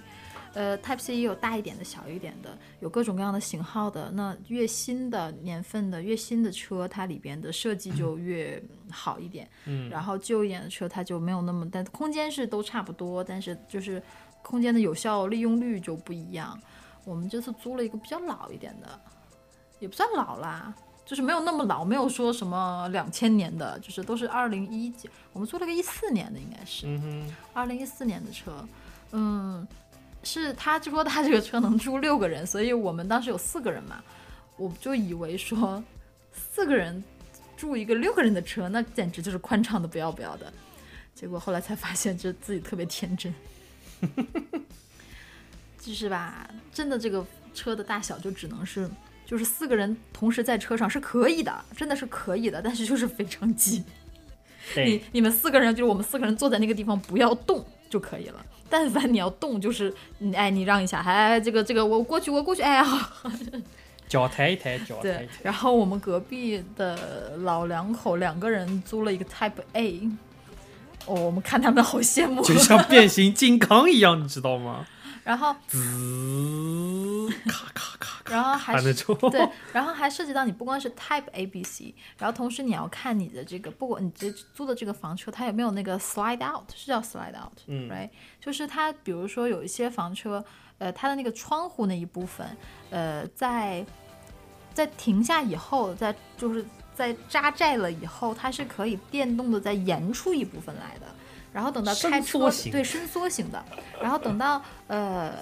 [0.54, 4.10] 呃，Type C 也有大一点的、小一点的，有各种各样的型号的。
[4.12, 9.46] 那越新的年份的、越新的车，它里边的设计就越好一点。
[9.66, 14.02] 嗯，然后旧一点的车，它就没有那么，但空间是都差不多，但是就是
[14.46, 16.58] 空间的有效利用率就不一样。
[17.04, 19.00] 我们这次租了一个比较老一点的，
[19.80, 20.72] 也不算老啦，
[21.04, 26.88] 就是没有那么老，没有说什么两千年的，就是都是二零一几，我们租了个一四年的，应该是
[27.54, 28.68] 二零一四年的车，
[29.12, 29.68] 嗯，
[30.24, 34.04] 是他就说他这个车能住六个人，所以我们当时有四个人嘛，
[34.58, 35.84] 我就以为说
[36.34, 37.04] 四个人
[37.58, 40.52] 住一个六个人的车，那简直就是宽敞的不要不要的。
[41.14, 43.34] 结果后来才发现，这自己特别天真，
[45.80, 48.90] 就是吧，真的这个车的大小就只能是，
[49.26, 53.84] 就是四个人同时在车上是可以的，真的是可以的，但是就是非常挤。
[54.76, 58.44] 你，你们四个人，就是我们四个人坐在那个地方不要动就可以了。
[58.68, 63.12] 但凡你要动，就是你哎，你让一下，哎，这个这个我过去，我过去，哎呀，
[64.10, 65.44] 脚抬一抬，脚抬一对抬。。
[65.44, 70.10] 然后我们隔壁的老两口两个人租了一个 Type A，
[71.06, 72.42] 哦，我们看他们好羡慕。
[72.44, 74.86] 就像变形金刚一样，你知道吗？
[75.26, 78.94] 然后，滋，咔咔咔咔，然后还是。
[79.32, 88.12] 对，然后还涉及到你不光是 Type A、B、C，然后同时你要看你的这个，不管你这租的这个房车，它有没有那个 slide out，是叫 slide out，嗯，right？
[88.40, 90.46] 就是它，比如说有一些房车，
[90.78, 92.46] 呃，它的那个窗户那一部分，
[92.92, 93.84] 呃，在
[94.76, 96.64] 在停下以后，在就是
[96.96, 101.06] 在扎寨了以后，它是可以电动的再延出一部分来的。
[101.54, 103.64] 然后等到开车伸对伸缩型的，
[104.02, 105.34] 然后等到呃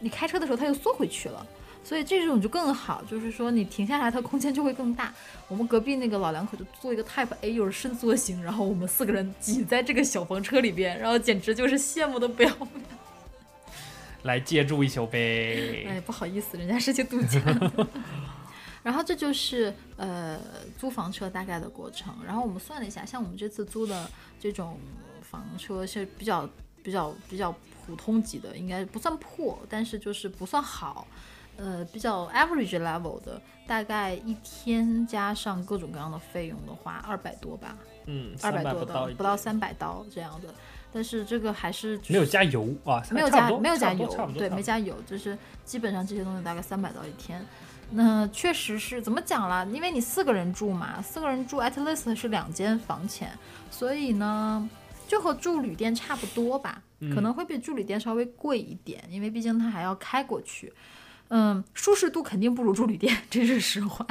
[0.00, 1.46] 你开车的时候，它又缩回去了。
[1.84, 5.12] 所以这种就更好，就是说你停下来，它空间就会更大。
[5.48, 12.84] 我们隔壁那个老两口就做一个 Type A，又是伸缩型，然后我们四个人挤在这个小房车里边，然后简直就是羡慕的不要命。
[14.22, 15.84] 来借住一宿呗。
[15.90, 17.40] 哎，不好意思，人家是去度假。
[18.82, 20.38] 然后这就是呃
[20.78, 22.14] 租房车大概的过程。
[22.26, 24.78] 然后我们算了一下，像我们这次租的这种
[25.22, 26.48] 房车是比较
[26.82, 27.54] 比较比较
[27.86, 31.06] 普通级的，应该不算破，但是就是不算好。
[31.58, 40.48] 呃，比较 average level 的，大概一天加上各种各样的费用的话，二百多吧，嗯，二百多刀不到，不到三百刀这样的。
[40.90, 47.44] 但是这个还是没有加油啊，没有加没有加油对，没加油，就是基本上这些东西大概三百刀一天。
[47.94, 49.66] 那确实是怎么讲啦？
[49.72, 53.30] 因为你四个人住嘛，四个人住 at least 是两间房钱，
[53.70, 54.68] 所以呢，
[55.06, 56.82] 就和住旅店差不多吧，
[57.14, 60.72] 可能会比住旅店稍微贵一点，因为毕竟它还要开过去。
[61.28, 64.06] 嗯，舒适度肯定不如住旅店， 这是实话，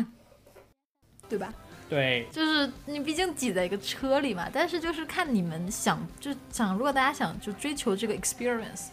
[1.28, 1.54] 对吧？
[1.90, 8.88] 对，就是你毕竟挤在一个车里嘛，但是就是看你们想就想，如果大家想就追求这个 experience，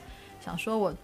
[0.44, 0.94] 想说我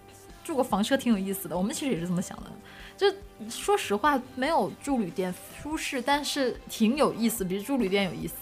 [0.43, 2.51] 住个房车挺有意思的，我们其实也是这么想的。
[2.97, 3.07] 就
[3.49, 8.35] 说实话，没有住旅店舒适，但是挺有意思，比住旅店有意思。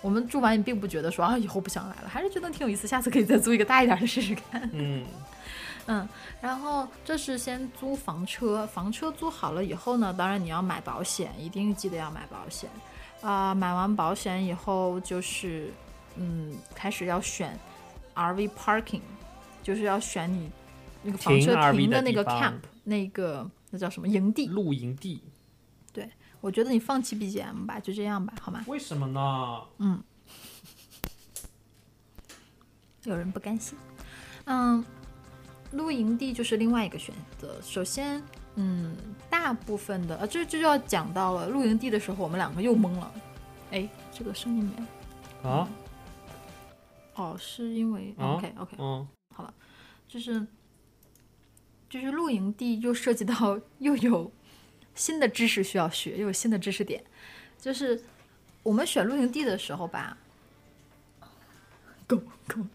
[0.00, 4.68] 我们住完也并不觉得说啊以后不想来了，还是觉得挺有意思，下次可以再租一个大一点的试试看。
[4.72, 5.04] 嗯，
[5.86, 6.08] 嗯，
[6.42, 12.68] 然后这是先租房车，房车租好了以后呢，当然你要买保险，一定记得要买保险。
[13.22, 15.72] 啊、买完保险以后就是，
[16.16, 17.58] 嗯，开始要选
[18.14, 19.00] RV parking，
[19.62, 20.50] 就是要选你
[21.02, 24.46] 那个房车停的那个 camp 那个那叫什么营地。
[24.46, 25.20] 露营地，
[25.92, 26.08] 对
[26.40, 28.64] 我觉得你放弃 BGM 吧，就这样吧，好吗？
[28.68, 29.62] 为什么呢？
[29.78, 30.02] 嗯
[33.04, 33.76] 有人不甘心。
[34.46, 34.84] 嗯，
[35.72, 37.60] 露营地就是另外一个选择。
[37.62, 38.22] 首先，
[38.56, 38.96] 嗯，
[39.28, 43.12] 大部分的呃，这这就要讲到了露营地的时候，我们两个又懵了。
[43.70, 44.72] 哎，这个声音没
[45.42, 45.48] 有？
[45.50, 45.68] 啊，
[47.14, 49.52] 哦，是因为、啊 OK OK，嗯，好了
[50.06, 50.46] 就是
[51.94, 54.32] 就是露营地又涉及到又有
[54.96, 57.00] 新的知识需要学，又有新的知识点。
[57.56, 58.02] 就是
[58.64, 60.18] 我们选露营地的时候吧，
[62.08, 62.66] 狗狗，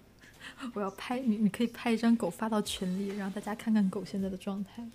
[0.73, 4.88] 我要拍你，你可以拍一张狗发到群里，让大家看看狗现在的状态。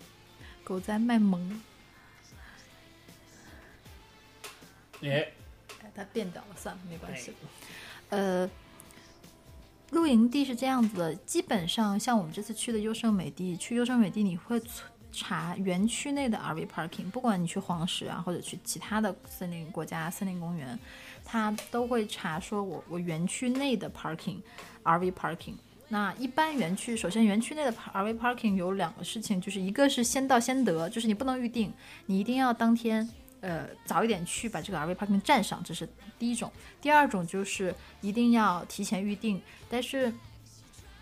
[0.64, 1.60] 狗在卖萌，
[5.02, 5.32] 哎，
[5.82, 7.34] 哎，它变掉了，算了，没关系。
[8.08, 8.48] 呃，
[9.94, 14.60] 露营地是这样子的，基本上像我们这次去的优胜美地，去优胜美地你会
[15.10, 20.76] 查园区内的 RV parking，不管你去黄石啊，或者去其他的森林国家森林公园，
[21.24, 24.38] 它都会查说我我园区内的 parking
[24.82, 25.54] RV parking。
[25.88, 31.72] 那一般园区，首先园区内的 RV parking 有两个事情，就是一个是先到先得，就是你不能预定，
[32.06, 33.08] 你一定要当天
[33.44, 35.86] 呃早一点去把这个 RV parking 占上，这是
[36.18, 36.50] 第一种。
[36.80, 40.10] 第二种就是一定要提前预定，但是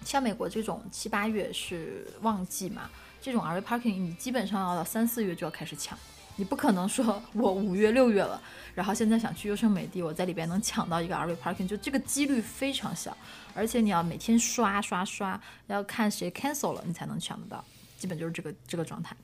[0.04, 5.96] 像美国这种七八月是旺季嘛，这种 RV parking 你基本上要到三四月就要开始抢，
[6.34, 8.42] 你不可能说我五月六月了，
[8.74, 13.16] 然后现在想去优胜美地，我在里边能抢到一个 RV parking，就这个几率非常小，
[13.54, 17.64] 而且你要每天刷刷刷，要看谁 cancel 了你才能抢得到，
[17.96, 19.14] 基本就是这个这个状态。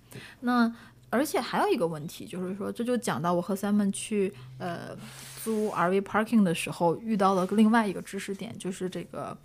[0.41, 0.73] 那
[1.11, 4.97] 而且还有一个问题，就是说，这就讲到我和 Simon 去呃
[5.43, 9.37] 租 RV parking 的时候遇到了另外一个知识点，就是这个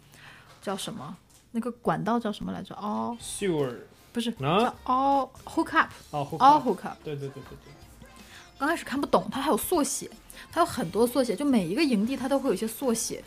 [0.61, 1.15] 叫什么？
[1.51, 2.73] 那个管道叫什么来着？
[2.75, 3.75] 哦，sewer
[4.11, 6.97] 不是，all hook up，哦 all hook up。
[7.03, 8.07] 对对对对对，
[8.57, 10.09] 刚开始看不懂，它还有缩写，
[10.51, 13.23] 它有很多缩写，就每一个营地它都会有一些缩写，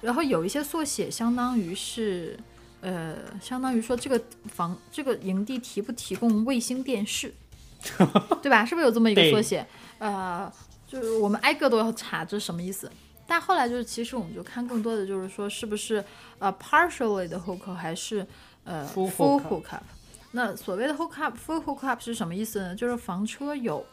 [0.00, 2.38] 然后有一些缩写相当于是，
[2.80, 7.32] 呃，相当于说这个房这个营地提不提供卫星电视，
[8.42, 8.64] 对吧？
[8.64, 9.66] 是不是有这么一个缩写？
[9.98, 10.52] 呃，
[10.86, 12.90] 就是我们挨个都要查这是什么意思。
[13.26, 16.02] 但后来就是，其实我们就看更多的就是说，是不是
[16.38, 18.26] 呃 partially 的 hook up 还是
[18.64, 19.10] 呃 Full
[19.42, 19.84] hook up
[20.32, 22.74] 那所谓的 hook up full hook up 是什么意思呢？
[22.74, 23.84] 就是房车有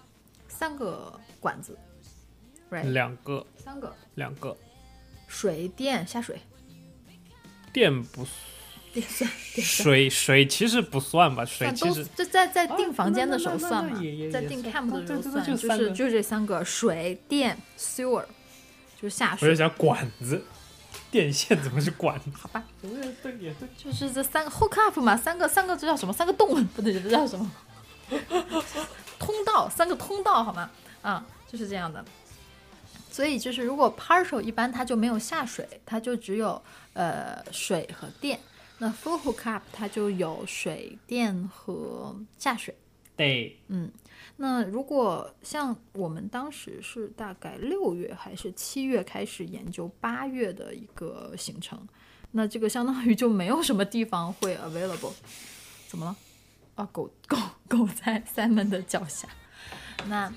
[0.47, 1.77] 三个管子
[2.69, 2.91] ，right？
[2.91, 4.55] 两个三个两个
[5.27, 6.39] 水电下水，
[7.73, 8.25] 电不
[8.95, 13.99] 电算水水其实不算吧，水其实这在在啊订房间的时候算嘛
[14.31, 18.23] 在订 camp 的时候算，就是就是这三个水电 sewer，
[18.95, 20.41] 就是下我在水，想管子，
[21.11, 22.29] 电线怎么是管子？
[22.33, 22.63] 好吧？
[23.77, 26.13] 就是这三个 hook up 嘛，三个三个这叫什么？
[26.13, 27.51] 三个洞不对，这叫什么？
[29.19, 30.71] 通道，三个通道好吗？
[31.01, 32.03] 啊，就是这样的。
[33.11, 36.61] 所以就是如果 partial 一般它就没有下水，它就只有
[36.93, 38.39] 呃水和电。
[38.77, 42.75] 那 full hook up 它就有水电和下水。
[43.15, 43.89] 对，嗯
[44.37, 51.87] 那如果像我们当时是大概六月还是七月开始研究八月的一个行程，
[52.31, 55.13] 那这个相当于就没有什么地方会 available。
[55.87, 56.15] 怎么了？
[56.75, 57.37] 啊，狗狗
[57.69, 59.29] 狗在 Simon 的脚下。
[60.07, 60.29] 那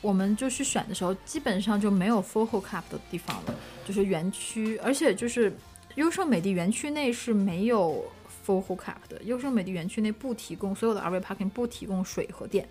[0.00, 3.54] 我们就去选的时候，基本上就没有 full hook up 的地方了，
[3.86, 5.54] 就是园区，而且就是
[5.96, 8.10] 优胜美地园区内是没有
[8.46, 9.20] full hook up 的。
[9.24, 12.66] 优胜美地园区内不提供所有的 RV parking 不提供水和电。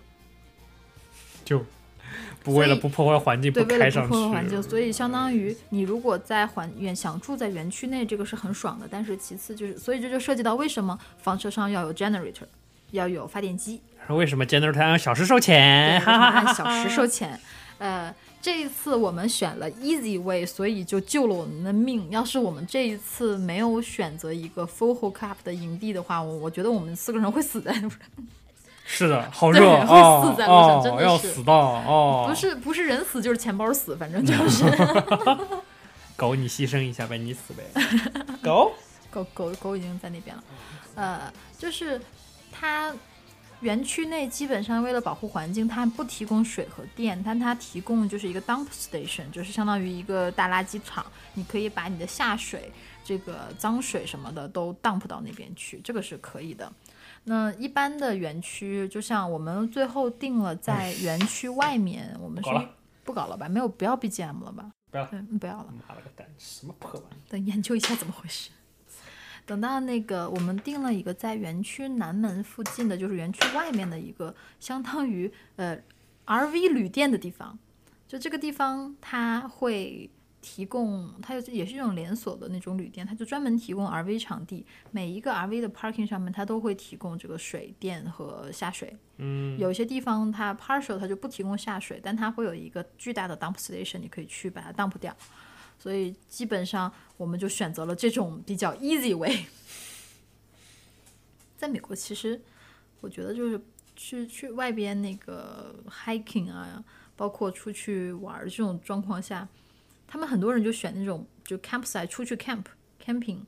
[1.44, 1.64] 就
[2.42, 8.88] 不为了不破坏环境对，为了不开上去，破坏环境，所以相当于你如果在环园想住在园区内，这个是很爽的。
[8.90, 12.46] 但是其次就是，所以这就涉及到为什么房车上要有 generator，
[12.92, 16.00] 要有发电机，为什么 generator 按小时收钱？
[16.04, 17.38] 按小时 收钱。
[17.78, 18.14] 呃，
[18.46, 22.08] 这一次我们选了 easy way，所以就救了我们的命。
[22.10, 27.98] 要是我们这一次没有选择一个 full hook up 的营地的话，我我觉得我们四个人会死在路上。
[28.84, 32.26] 是的，好对热会哦死在路上哦真的是要死到哦！
[32.28, 34.62] 不是不是人死就是钱包死，反正就是。
[36.14, 37.64] 狗，你牺牲一下呗，你死呗。
[38.40, 38.70] 狗，
[39.10, 40.44] 狗狗狗已经在那边了，
[40.94, 42.00] 呃，就是
[42.52, 42.94] 它
[43.60, 51.04] 园区内基本上为了保护环境，它不提供水和电，但它提供就是一个 dump station，就是相当于一个大垃圾场，
[51.34, 52.70] 你可以把你的下水、
[53.02, 56.70] 这个脏水什么的都 dump 到那边去，这个是可以的。
[57.24, 62.50] 那一般的园区，就像我们最后定了在园区外面，我们是
[63.04, 63.48] 不搞了吧？
[63.48, 64.70] 没有，不要 BGM 了吧？
[64.90, 65.66] 不要，嗯不要了。
[65.88, 67.30] 妈了个蛋，什么破玩意？
[67.30, 68.50] 等研究一下怎么回事。
[69.46, 75.78] 等到那个我们定了一个在园区南门附近的，就是园区外面的一个相当于呃
[76.26, 77.58] RV 旅店的地方。
[78.08, 80.08] 就这个地方，它会
[80.40, 84.64] 提供，它也是这种连锁的那种旅店，它就专门提供 RV 场地。
[84.92, 88.96] 每一个 RV 的 parking 上面，它都会提供这个水电和下水。
[89.16, 95.16] 嗯，有些地方它 partial 它就不提供下水，但它会有一个巨大的 dump station，你可以去把它 dump 掉。
[95.78, 99.46] 所以基本上我们就选择了这种比较 easy way。
[101.56, 102.40] 在美国，其实
[103.00, 103.60] 我觉得就是
[103.94, 106.84] 去去外边那个 hiking 啊，
[107.16, 109.48] 包括出去玩儿这种状况下，
[110.06, 112.64] 他们很多人就选那种就 campsite 出去 camp
[113.02, 113.40] camping，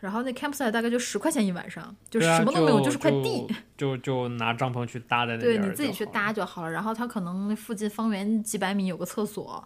[0.00, 3.46] 然后那 campsite 大概就十块钱一晚上，就什么都没有，就是块地。
[3.76, 6.70] 就就拿帐篷去搭在那对，边儿你自己去搭就好了。
[6.70, 9.64] 然后它可能那附近方圆几百米有个厕所，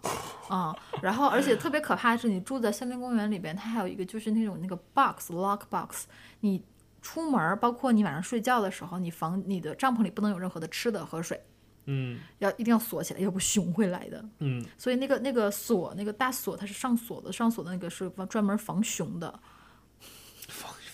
[0.49, 6.05] 啊、然后而且特别可怕的是，你住在森林公园里边，它还有一个就是那种那个 box lock box，
[6.39, 6.63] 你
[7.01, 11.39] 出门儿，包括你晚上睡觉的时候，你房你的帐篷里不能有任何的吃的和水，
[11.85, 14.23] 嗯要一定要锁起来，要不熊会来的。
[14.39, 19.39] 嗯，所以那个那个锁，那个大锁它是上锁的，上锁的那个是专门防熊的。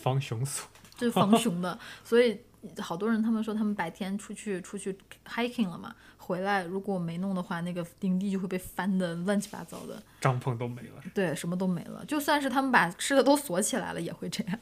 [0.01, 0.67] 防熊锁。
[0.97, 2.37] 就是 防熊的，所以
[2.77, 12.03] 好多人他们说他们白天出去出去 hiking 了嘛，回来如果没弄的话，那个营地就会被翻的乱七八糟的，帐篷都没了，对，什么都没了。
[12.05, 14.59] 就算是他们把吃的都锁起来了，也会这样。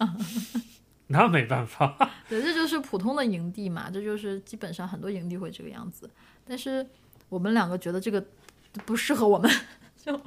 [1.09, 1.97] 那没办法。
[2.29, 6.07] 对，这就是普通的营地嘛，这就是基本上很多营地会这个样子。
[6.45, 6.85] 但是
[7.29, 8.23] 我们两个觉得这个
[8.85, 9.49] 不适合我们，
[9.95, 10.21] 就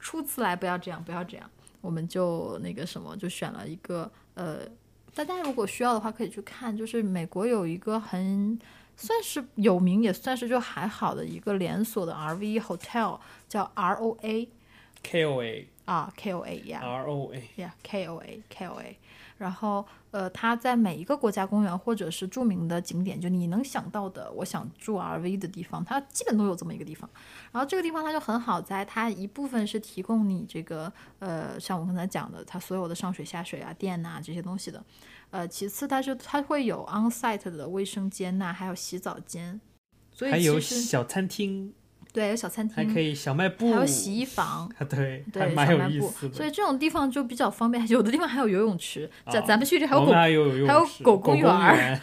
[0.00, 1.50] 初次来不要这样，不要这样。
[1.82, 4.60] 我们就那个什么，就选了一个呃，
[5.14, 8.58] 大家如果需要的话可以去看，就是美国有一个很
[8.96, 13.18] 算是有名，也算是就还好的一个连锁的 RV hotel，
[13.48, 14.48] 叫 ROA
[15.02, 16.12] K O A 啊
[17.90, 18.92] ，KOA
[19.38, 27.08] 然后，呃，它在每一个国家公园或者是著名的景点，就你能想到的，我想住 RV 的地方，它基本都有这么一个地方。
[27.52, 34.82] 然后这个地方它就很好在，它一部分是提供你这个，呃，像我刚才讲的，它所有的上水下水啊、电呐、这些东西的。
[35.30, 39.60] 呃，其次它是它会有 on-site 的卫生间呐、还有洗澡间。
[40.12, 41.74] 所以还有小餐厅，
[42.16, 44.66] 对，有小餐厅，还可以小卖部，还有洗衣房。
[44.78, 46.34] 啊，对，还有小卖部 意思的。
[46.34, 52.00] 所以这种地方就比较方便，有的地方还有游泳池，咱、啊咱们去这还有狗还有还有狗公公园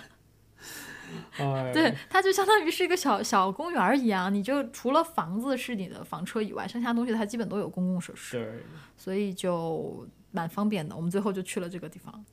[1.74, 8.64] 对，它就相当于是一个小小公园一样，你就除了房子是你的房车以外，剩下东西它基本都有公共设施，对，
[8.96, 10.96] 所以就蛮方便的。
[10.96, 12.24] 我们最后就去了这个地方，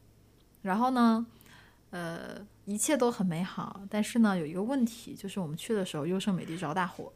[0.60, 1.24] 然后呢，
[1.88, 2.36] 呃，
[2.70, 7.12] 一切都很美好，但是呢，有一个问题，就是我们去的时候优胜美地着大火，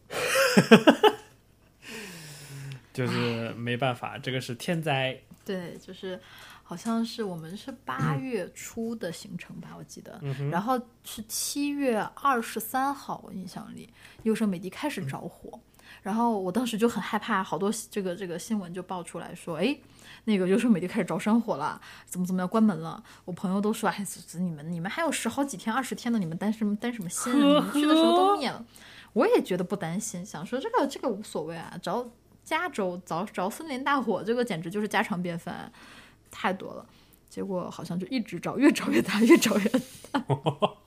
[2.92, 5.16] 就是没办法，这个是天灾。
[5.46, 6.20] 对，就是
[6.64, 13.88] 好像是我们是八月初的行程吧，我记得，嗯然后是七月二十三号，我印象里
[14.24, 15.60] 优胜美地开始着火，
[16.02, 19.76] 然后我当时就很害怕，好多这个这个新闻就爆出来说，哎，
[20.24, 23.02] 那个优胜美地开始着山火了，怎么怎么样关门了。
[23.24, 27.32] 我朋友都说，哎，这你们你们还有十好几天、二十天呢，你们担什么担什么心？
[27.34, 28.64] 你们去的时候都灭了。
[29.12, 32.10] 我也觉得不担心，想说这个这个无所谓啊，着
[32.44, 35.72] 加州着着森林大火，这个简直就是家常便饭，
[36.30, 36.84] 太多了。
[37.30, 39.68] 结果好像就一直着，越着越大，越着越
[40.12, 40.24] 大。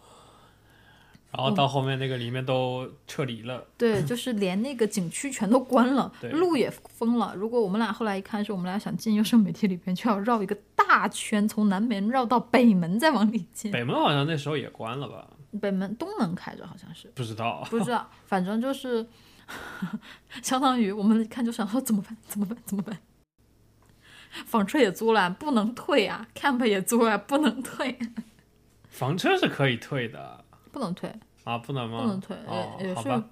[1.32, 7.34] 然后到后面那个里面都撤离了，对，就是连那个景区全都关了， 对路也封了。
[7.36, 13.72] 如果我们俩后来一看，是我们俩想进优胜美地里边，就要绕一个大圈，从南门绕到北门，再往里进。
[13.72, 15.28] 北门好像那时候也关了吧？
[15.62, 17.68] 北门东门开着，好像是不知道。
[17.70, 19.06] 不知道，反正就是
[20.42, 22.16] 相当于我们一看就想说怎么办？
[22.26, 22.58] 怎么办？
[22.66, 22.98] 怎么办？
[24.46, 27.98] 房车也租了，不能退啊；camp 也租了，不能退，
[28.90, 30.44] 房车是可以退的
[30.78, 31.12] 不能退，
[31.44, 32.02] 啊，不能吗？
[32.02, 33.24] 不能退，哦也，也是。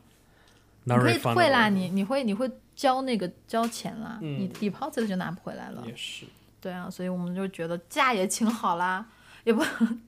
[0.88, 5.84] 你可以退啦，你你会你会交那个交钱啦，嗯你 deposit 就拿不回来了。
[5.86, 6.26] 也是。
[6.62, 9.06] 对啊，所以我们就觉得假也请好啦，
[9.44, 10.02] 也不能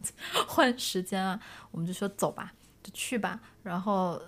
[0.48, 1.40] 换时间啊，
[1.72, 3.40] 我们就说走吧，就去吧。
[3.64, 4.22] 然后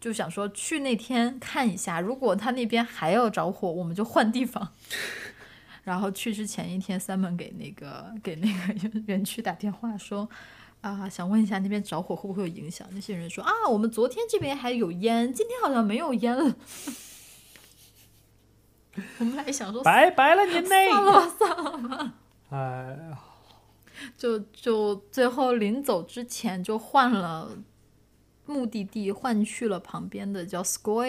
[0.00, 4.66] 就想说去那天看一下，如果他那边还要着火，我们就换地方。
[5.84, 10.28] 然后去之前一天，Simon 给那个给那个 园区打电话说。
[10.80, 12.86] 啊，想问一下那边着火会不会有影响？
[12.92, 16.56] 那些人说啊，我们昨天这边还有烟，今天好像没有烟了。
[19.18, 20.88] 我们还想说，拜拜了，您嘞。
[20.90, 22.14] 算了吧，算了吧。
[22.50, 22.58] 哎
[23.10, 23.18] 呀，
[24.16, 27.58] 就就最后临走之前就换了
[28.46, 31.04] 目的地，换去了旁边的叫红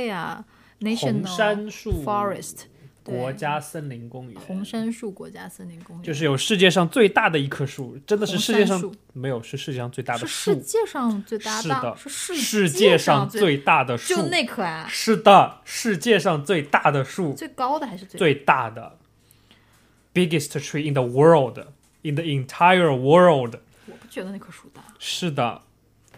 [0.79, 1.71] National
[2.03, 2.70] Forest，对
[3.03, 18.97] 国家森林公园，红杉树国家森林公园，就是有世界上最大的一棵树，真的是世界上没有是世界上最大的是世树，界上最大是的是世世界界上最最大的树，就那棵啊，是的，世界上最大的树，最高的还是最最大的
[20.13, 23.55] ，biggest tree in the world，in the entire world。
[23.87, 24.83] 我不觉得那棵树大。
[24.99, 25.63] 是的，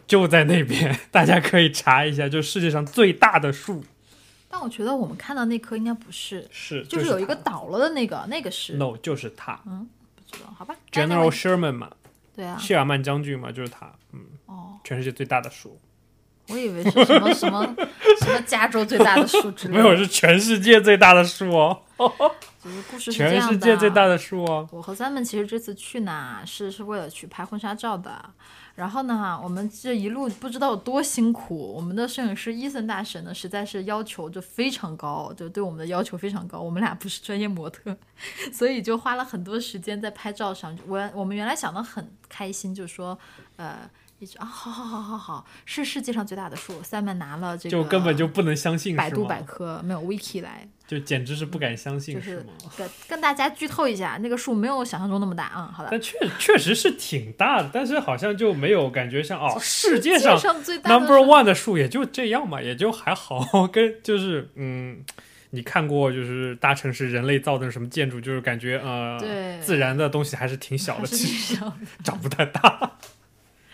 [0.06, 3.84] 就在那边， 大家可以查一下，就世界上最大的树
[4.54, 11.90] 但我觉得我们看到那棵应该不是，是，就是有一个倒了的那个，那个是 no，就是他嗯不知道，好吧 General Sherman 嘛，
[12.36, 15.80] 对啊，谢尔曼将军嘛，就是他，嗯，哦，全世界最大的树，
[16.50, 17.66] 我以为是什么什么
[18.20, 21.82] 什么加州最大的树之类的，没有，是全世界最大的树哦，
[22.64, 23.54] 就是故事是这全样的。
[23.54, 28.24] 世界最大的树哦，我和三们其实这次去呢，是是为了去拍婚纱照的。
[28.76, 36.60] 然后呢，我们这一路不知道有多辛苦，我们的摄影师伊森大神呢，实在是要求就非常高，就对我们的要求非常高。
[36.60, 37.96] 我们俩不是专业模特，
[38.52, 40.76] 所以就花了很多时间在拍照上。
[40.88, 43.18] 我我们原来想的很开心，就说
[43.58, 43.90] 呃。
[44.20, 46.82] 一直啊，好好好好好，是世界上最大的树。
[46.82, 52.54] Simon 拿了这个，就根本就不能相信，百度百科没有 Wiki 来，就简直是不敢相信，就是是吗？
[52.78, 55.74] 跟跟大家剧透一下，那个树没有想象中那么大啊、嗯。
[55.74, 65.04] 好的，但确确实是挺大的，但是好像就没有感觉像哦，世界上上最大 number one 的树也就这样嘛，也就还好，跟就是嗯，
[65.50, 71.58] 你看过就是大城市人类造的什么建筑，就是感觉呃，对自然的东西还是挺小的，其实
[72.04, 72.92] 长不太大。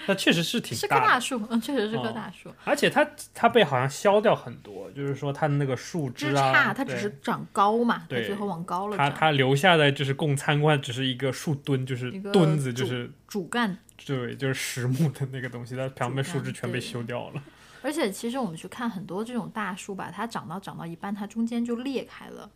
[0.10, 2.52] 那确实是挺是棵大的，大树，嗯，确实是棵哦大树。
[2.66, 9.08] 而且它它被好像削掉很多，就是说它的那个树枝枝啊，杈它只是长高嘛，它对最后往高了长。
[9.12, 17.44] 它它留下的就是供参观，只是一个树墩，就是墩子，就是主干，对，就是实木的那个东西，它旁边树枝全被修掉了。
[17.84, 22.50] 而且其实我们去看很多这种大树吧，它长到长到一半，它中间就裂开了，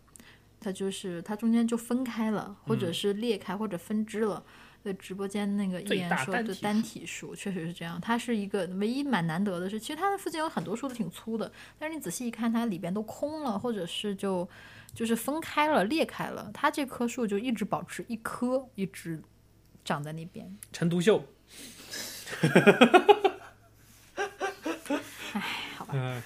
[0.59, 4.43] 它就是它中间就分开了，或者是裂开或者分支了。
[4.83, 14.47] 对直播间那个一最言说，的单体就单体树确实是这样，它是一个唯一蛮难得的是，其实它的附近有很多树都挺粗的，但是你仔细一看，它里边都空了，或者是就
[14.93, 16.51] 就是分开了、裂开了。
[16.53, 19.21] 它这棵树就一直保持一棵一直
[19.85, 20.53] 长在那边。
[20.73, 21.23] 陈独秀，
[25.77, 26.21] 好吧嗯，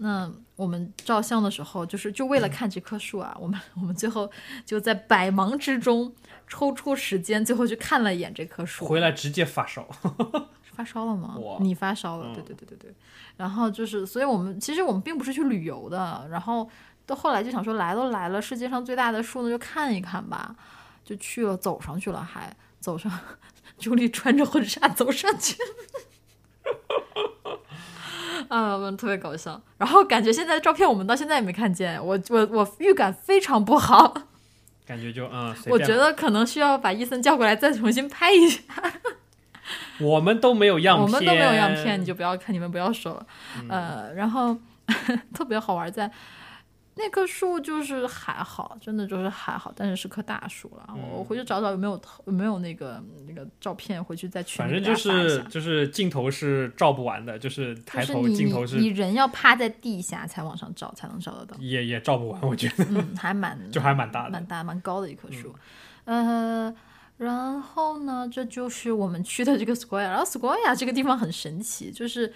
[0.00, 4.30] 那我们照相的时候，就是就为了看这棵树啊， 我们我们最后
[4.64, 6.14] 就在百忙之中
[6.46, 8.84] 抽出时间，最后去看了一眼这棵树。
[8.86, 9.86] 回来直接发烧。
[10.72, 11.36] 发烧了吗？
[11.60, 12.94] 你发烧了，嗯对对对对对。
[13.36, 16.70] 然后就是，所以我们其实我们并不是去旅游的，然后
[17.04, 20.54] 到后来就想说，来都来了，世界上最大的树呢，就看一看吧，
[21.04, 23.10] 就去了，走上去了，还走上，
[23.76, 25.56] 朱莉穿着婚纱走上去。
[28.48, 29.60] 啊，我们特别搞笑。
[29.78, 34.14] 然后感觉现在的照片我们到现在也没看见，我我我预感非常不好，
[34.86, 38.62] 感觉就嗯，我觉得可能需要把伊森叫过来再重新拍一下。
[40.00, 43.26] 我们都没有样片，我们都没有样片，你就不要看，你们不要说了。
[43.60, 44.56] 嗯呃，然后
[45.34, 46.10] 特别好玩在。
[47.00, 50.84] 那棵树就是还好，真的就是还好，但是是棵大树了。
[50.88, 61.56] 嗯我我回去找找有没有头有没有那个那个照片，回去再去反正就是就是镜头是照不完的，就是抬头镜头你你人要趴在地下才往上照，才能照得到。
[61.60, 64.30] 也也照不完，我觉得嗯，还蛮就还蛮大的。
[64.30, 65.54] 嗯蛮大蛮高的一棵树。
[66.04, 66.74] 呃，
[67.18, 70.02] 然后呢，这就是我们去的这个 Square。
[70.02, 72.32] 然后 Square 这个地方很神奇，就是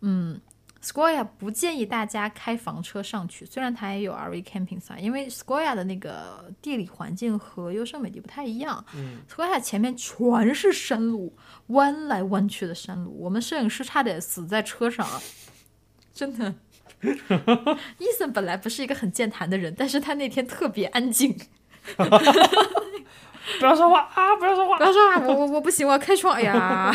[0.00, 0.40] 嗯。
[0.82, 8.82] Square 不建议大家开房车上去，虽然它也有 RV camping site，因为 Square 的那个地理环境和优胜美地不太一样。
[8.96, 15.20] 嗯，Square 前面全是山路，弯来弯去的山路，我们摄影师差点死在车上啊！
[16.14, 16.54] 真的。
[17.98, 21.38] 伊森本来不是一个很健谈的人，但是他那天特别安静。
[23.58, 24.36] 不要说话啊！
[24.36, 24.84] 不要说话不。
[24.84, 26.34] 要说话，我我我不行，我要开窗。
[26.34, 26.94] 哎呀，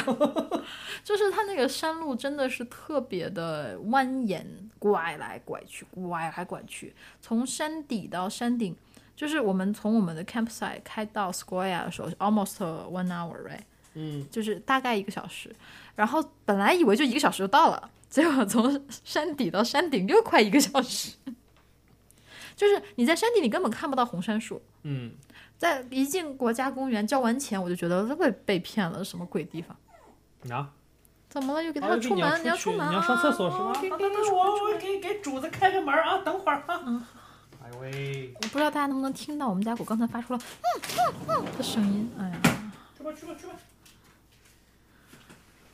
[1.05, 4.43] 就是它那个山路真的是特别的蜿蜒，
[4.79, 8.75] 拐来拐去，拐来拐去，从山底到山顶。
[9.15, 13.61] 就是我们从我们的 campsite 开到 Square 的时候，almost one hour，right？
[13.93, 15.55] 嗯，就是大概一个小时。
[15.95, 21.15] 然后本来以为就一个小时就到了，结果从山底到山顶又快一个小时。
[22.57, 24.59] 就是你在山顶，你根本看不到红杉树。
[24.81, 25.11] 嗯，
[25.55, 29.77] 在一进国家公园交完钱，我就觉得被被骗了，什么鬼地方？
[30.49, 30.73] 啊，
[31.35, 31.61] 怎么了？
[31.61, 32.43] 又给啊他出门？
[32.43, 32.89] 你要出门啊？
[32.89, 33.73] 你要上厕所是吗？
[33.75, 33.97] 啊给我
[34.63, 37.05] 我给给主子开个门啊，等会儿啊。
[37.61, 42.09] 哎呦喂，我不知道大家能不能听到我们家狗刚才发出了嗯嗯嗯的声音。
[42.17, 42.41] 哎呀，
[42.97, 43.53] 去吧去吧去吧。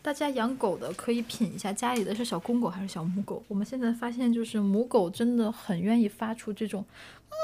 [0.01, 3.43] 大家养狗的可以品一下家里的是小公狗还是小母狗。
[3.47, 6.84] 我们现在发现，就是母狗真的很愿意发出这种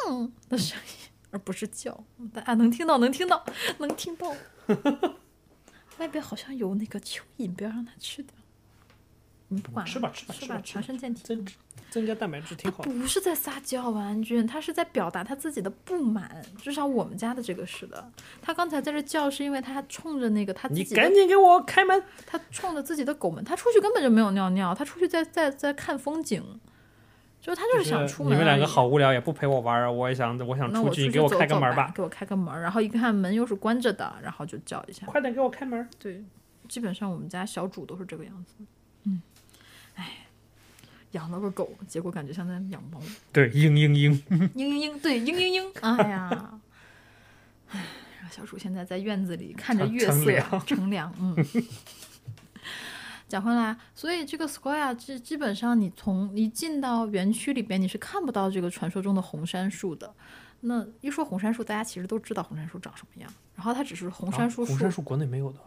[0.10, 2.04] 嗯的声音，而不是叫。
[2.34, 3.46] 大家能听到，能听到，
[3.78, 4.34] 能听到。
[5.98, 8.34] 外边好像有那个蚯蚓，不要让它吃掉。
[9.50, 11.24] 你不管了吃吧吃吧吃吧，强身健体。
[11.24, 11.48] 增
[11.90, 12.92] 增加蛋白质挺好的。
[12.92, 16.46] 不是在撒娇，王俊，他是在表达他自己的不满。
[16.62, 22.04] 至少我们家的这个是的，他刚才在这叫，是因为他冲着那个他自己你赶紧给我开门！
[22.26, 26.44] 他冲着自己的狗门，他出去根本就没有尿尿，他出去在在在看风景，
[27.48, 28.34] 就是他就是想出门。
[28.34, 29.90] 你们两个好，无聊，也不陪我玩儿啊！
[29.90, 31.88] 我也想，我想出去，你给我开个门吧。
[31.88, 32.62] 吧给我开个门。
[32.62, 35.06] 然后一看门又是关着的，然后就叫一下。
[35.06, 35.88] 快点给我开门！
[35.98, 36.22] 对，
[36.68, 38.66] 基本上我们家小主都是这个样子。
[39.06, 39.22] 嗯，
[39.96, 40.28] 哎，
[41.12, 43.00] 养了个狗，结果感觉像在养猫。
[43.32, 44.22] 对，嘤嘤嘤。
[44.30, 46.60] 嘤嘤嘤，对，嘤嘤嘤，哎呀，
[47.70, 47.86] 哎，
[48.30, 51.34] 小主现在在院子里看着月色乘凉，嗯。
[53.28, 60.14] 讲回来，所以这个 Square 基基本上你从一进到园区里边，你是看不到这个传说中的红杉树的。
[60.62, 65.60] 那一说红杉树，大家其实都知道红杉树长什么样，然后它只是红杉树树，啊红杉树国内没有的。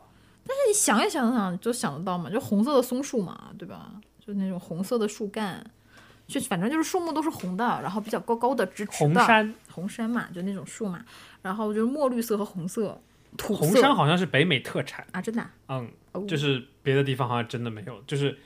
[0.44, 3.92] 但是你想一想想就想得到嘛，就红色的松树嘛，对吧？
[4.18, 5.64] 就那种红色的树干，
[6.26, 8.96] 就反正就是树木都是红的，然后比较高高的、直直的。
[8.98, 11.04] 红杉，红杉嘛，就那种树嘛，
[11.42, 13.00] 然后就是墨绿色和红色
[13.36, 15.06] 土色红杉好像是北美特产。
[15.12, 15.90] 啊，真的啊、嗯，哦
[16.26, 18.38] 就是别的地方好像真的没有，就是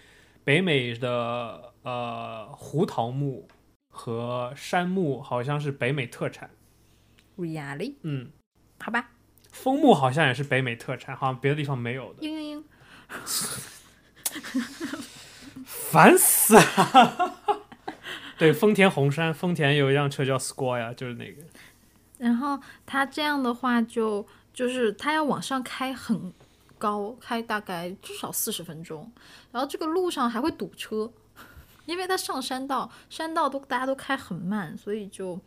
[0.44, 3.48] 北美的呃胡桃木
[3.90, 6.50] 和杉木好像是北美特产。
[7.36, 8.30] really 嗯，
[8.78, 9.10] 好吧，
[9.50, 12.22] 枫木好像也是北美特产，好像别的地方没有的。
[12.22, 12.62] 嘤嘤
[13.24, 15.04] 嘤，
[15.64, 17.40] 烦死了！
[18.38, 21.42] 对，丰田红杉，丰田有一辆车叫 Squire 呀，就是那个。
[22.18, 26.32] 然后它这样的话就就是它要往上开很
[26.78, 29.10] 高，开大概至少四十分钟，
[29.52, 31.10] 然后这个路上还会堵车，
[31.86, 35.38] 因为它上山道，山道都大家都开很慢，所以就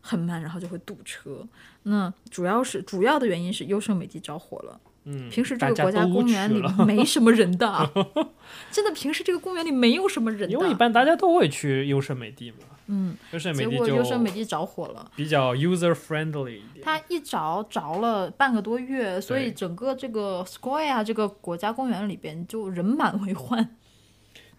[0.00, 1.46] 很慢，然后就会堵车。
[1.84, 4.80] 那主要是主要的原因是优胜美地着火了。
[5.06, 7.90] 嗯，平时这个国家公园里没什么人的，
[8.72, 10.74] 真的，平时这个公园里没有什么人因为一。
[10.74, 15.10] 般大家都会去优胜美地嘛，嗯，结优胜美地就果优胜美地着火了。
[15.16, 16.84] 比较 user friendly 一点。
[16.84, 23.76] 它一着着了半个多月，所以整个这个 Square 这个国家公园里边就人满为患。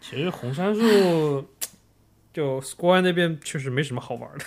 [0.02, 1.46] 其实红杉树
[2.34, 4.46] 就 Square 那边确实没什么好玩的。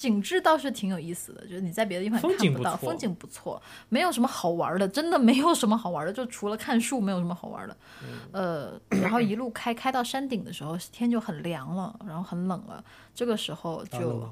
[0.00, 7.76] 景致倒是挺有意思的，就是你在别的地方也看不到，景不错风景不错，没有什么好玩的，真的没有什么好玩的，就除了看树，没有什么好玩的。
[8.02, 12.82] 嗯呃，然后一路开开到山顶的时候，天就很凉了，然后很冷了，
[13.14, 14.26] 这个时候就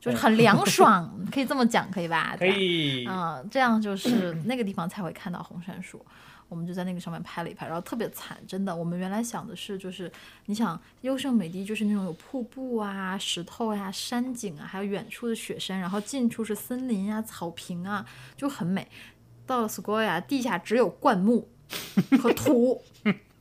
[0.00, 2.36] 就是很凉爽， 可以这么讲，可以吧？
[2.38, 6.00] 可以，啊、这样就是那个地方才会看到红杉树。
[6.50, 8.76] 我们就在那个上面拍了一拍，然后特别惨，真的。
[8.76, 10.12] 我们原来想的是，就是
[10.44, 18.04] 你想优胜美地就是那种有瀑布啊、石头呀、山景啊，还有远处的雪山，然后近处是森林啊、草坪啊，
[18.36, 18.86] 就很美。
[19.46, 21.48] 到了 Square，地下只有灌木
[22.20, 22.82] 和土，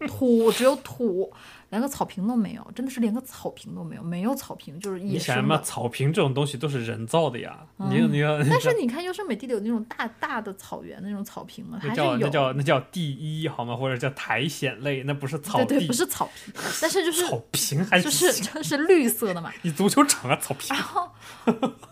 [0.08, 1.32] 土只有土，
[1.70, 5.42] 连个草坪都没有，真的是连个草坪都没有，没有草坪，就是你野生的。
[5.42, 7.60] 想嘛，草坪这种东西都是人造的呀。
[7.78, 12.18] 嗯你你要，但是 你看优胜美地里有那种大大的草原那种草坪嘛，还是有。
[12.18, 13.76] 那叫那叫那叫第一好吗？
[13.76, 19.52] 或者叫苔藓类，那不是草地，对对，不是草坪，但是就是草坪还就是就是 绿色的嘛。
[19.62, 21.10] 你足球场啊，草坪然后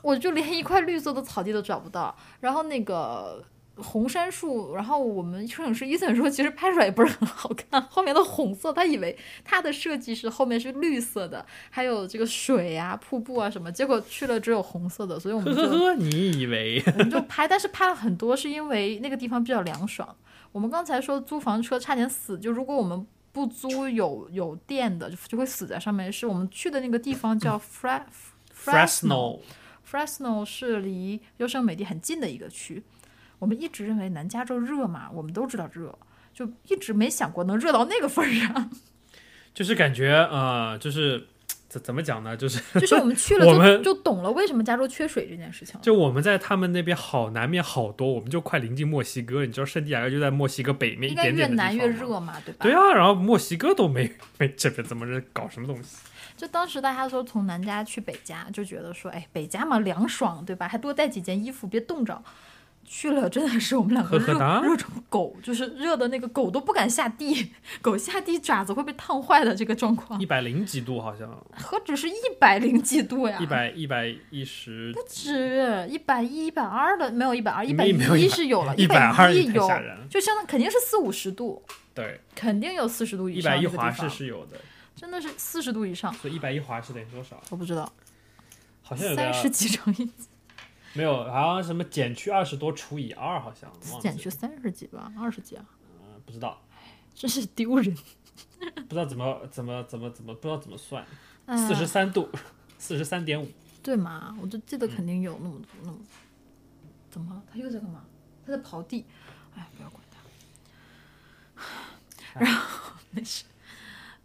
[0.02, 3.44] 我就连一块绿色的草地都找不到，然后那个
[3.78, 16.82] 红杉树，然后我们摄影师伊森说，其实拍出来也不是很好看， 后面的红色，他以为他的设计是后面是绿色的，还有这个水啊、瀑布啊什么，结果去了只有红色的，所以我们就呵呵呵，你以为？
[16.94, 20.16] 我们就拍，但是拍了很多，是因为那个地方比较凉爽。
[20.52, 26.12] 我们刚才说租房车差点死，就如果我们不租有有电的，就就会死在上面。
[26.12, 28.02] 是我们去的那个地方叫 Fre
[28.56, 29.40] Fresno
[29.90, 32.82] Fresno 是离优胜美地很近的一个区。
[33.40, 35.98] 我们一直认为南加州热嘛，我们都知道热，
[36.34, 38.70] 就一直没想过能热到那个份儿上。
[39.54, 41.26] 就是感觉呃，就是
[41.68, 42.38] 怎怎么讲呢？
[42.38, 45.80] 就是就是我们去了我们就就懂了为什么加州缺水这件事情。
[45.82, 51.88] 就我们在他们那边好南面好多，我们就快临近墨西哥，你知道圣地亚哥就在墨西哥北面一应该越南越。
[51.88, 52.60] 热嘛，对吧？
[52.62, 55.98] 对啊，然后墨西哥都没没这边怎么是搞什么东西？
[56.36, 60.68] 就当时大家说从南加去北加，就觉得说，哎，北加嘛凉爽，对吧？
[60.68, 62.22] 还多带几件衣服，别冻着。
[62.90, 70.26] 去了真的是我们两个热热成狗，就是热的那个狗都不敢下地，狗下地爪子会被烫坏的这个状况一。
[70.26, 73.38] 百零几度好像，何止是一百零几度呀？
[73.42, 79.68] 一百一百一十，不止一百一、一百二的，没有一百二，一百一是有了，一百二有
[80.10, 81.62] 就相当肯定是四五十度，
[81.94, 83.72] 对，肯定有四十度以上一上。
[83.72, 84.58] 百一华氏是有的，
[84.96, 87.42] 真的是四十度以上，所以一百一华氏等于多少？
[87.50, 87.92] 我不知道。
[88.82, 90.10] 好像有三十几乘以
[90.94, 95.66] 没有，好像什么减去二十多除以二，好像忘记减去三十几吧，二十几啊，
[96.02, 96.62] 嗯不知道，
[97.14, 97.96] 真是丢人。
[98.88, 101.06] 不知道怎么怎么怎么怎么不知道怎么算，
[101.46, 102.30] 嗯四十三度，
[102.78, 103.48] 四十三点五，
[103.84, 104.36] 对嘛？
[104.42, 105.98] 我就记得肯定有那么多那么，
[107.10, 107.44] 怎么了？
[107.52, 108.04] 他又在干嘛？
[108.46, 109.06] 他在刨地。
[109.56, 110.18] 哎，不要管他。
[112.40, 113.44] 然后 没事，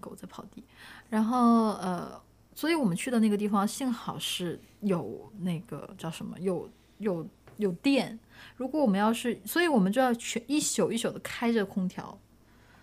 [0.01, 0.63] 狗在刨地。
[1.09, 2.21] 然后呃，
[2.55, 7.27] 所以我们去的那个地方幸好是有那个叫什么，有有
[7.57, 8.19] 有电。
[8.57, 12.19] 如果我们要是，所以我们就要全一宿一宿的开着空调。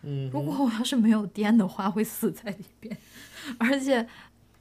[0.01, 2.97] 嗯，如果我要是没有电的话，会死在里边。
[3.57, 4.07] 而且，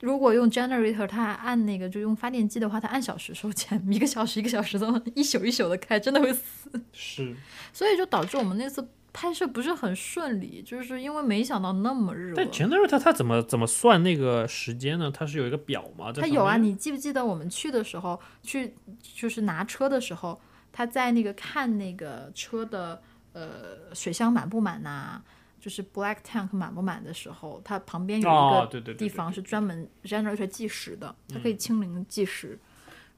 [0.00, 6.70] 如果用 generator，它还按那个就用发电机的话，它按小时收钱， 一个小时一个小时这么一宿一宿的开，真的会死。
[6.92, 7.36] 是
[7.72, 8.86] 所以就导致我们那次
[9.20, 12.36] 拍摄不是很顺利，就是因为没想到那么热。
[12.36, 15.10] 但 generator 它怎么怎么算那个时间呢？
[15.10, 16.12] 他是有一个表吗？
[16.12, 20.40] 在上它有啊，你记不记得我们去的时候，去就是拿车的时候，
[20.70, 23.02] 他在那个看那个车的
[23.32, 25.20] 呃水箱满不满呐、
[25.60, 32.56] 就是 black tank 满不满的时候，它旁边有一哦，个地方是专门 generator 计时的，它可以清零计时，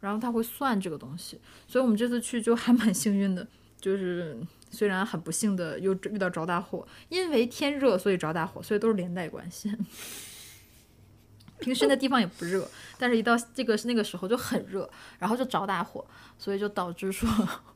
[0.01, 1.39] 然后它会算这个东西，
[1.69, 3.47] 所以我们这次去就还蛮幸运的，
[3.79, 4.41] 就是
[4.71, 9.71] 虽然很不幸的又遇到着大火，因为天热所以着大火，所以都是连带关系。
[11.61, 12.67] 平时那地方也不热，
[12.99, 16.07] 但是一到这个那个时候就很热，然后就着大火，
[16.39, 17.29] 所以就导致说，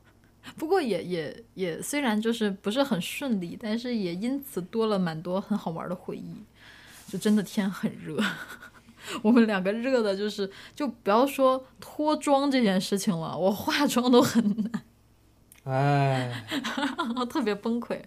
[0.57, 6.43] 不过也也也虽然就是不是很顺利，但是也因此多了蛮多很好玩的回忆。
[7.07, 8.17] 就真的天很热，
[9.21, 14.83] 我们两个热的就是就不要说脱妆这件事情了，我化妆都很难。
[15.65, 16.31] 哎，
[17.29, 18.01] 特别崩溃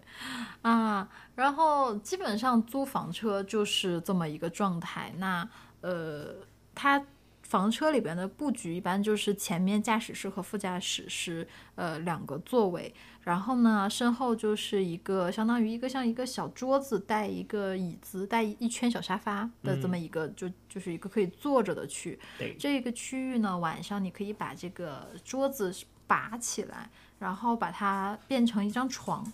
[0.62, 1.08] 啊！
[1.34, 5.12] 然后基本上租房车就是这么一个状态。
[5.18, 5.48] 那
[5.80, 6.34] 呃，
[6.74, 7.04] 他
[7.48, 22.54] 房车里边的布局一般就是前面驾驶室和副驾驶是呃两个座位，然后呢身后就是一个相当于一个像一个小桌子带一个椅子带一圈小沙发的这么一个、就就是一个可以坐着的区域。
[22.58, 25.74] 这个区域呢，晚上你可以把这个桌子
[26.06, 29.26] 拔起来，然后把它变成一张床，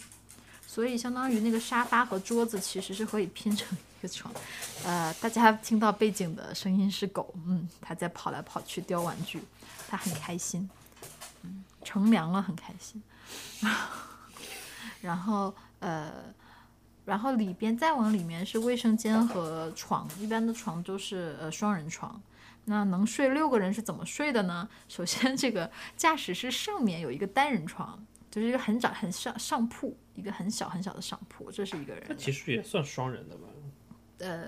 [0.64, 4.32] 所以相当于那个沙发和桌子其实是可以拼成一个床。
[4.84, 9.42] 呃，大家听到背景的声音是狗，嗯，它在跑来跑去叼玩具，
[9.88, 10.68] 它很开心，
[11.42, 13.02] 嗯，乘凉了很开心。
[15.00, 16.12] 然后呃，
[17.06, 22.20] 然后里边再往里面是卫生间和床，一般的床都是呃双人床。
[22.66, 24.68] 那能睡六个人是怎么睡的呢？
[24.88, 32.16] 首先，这个驾驶室上面有一个单人床，就是一个很窄很上上铺，一个很小很小的上铺，这是一个人。
[32.16, 33.48] 其实也算双人的吧？
[34.24, 34.42] 呃，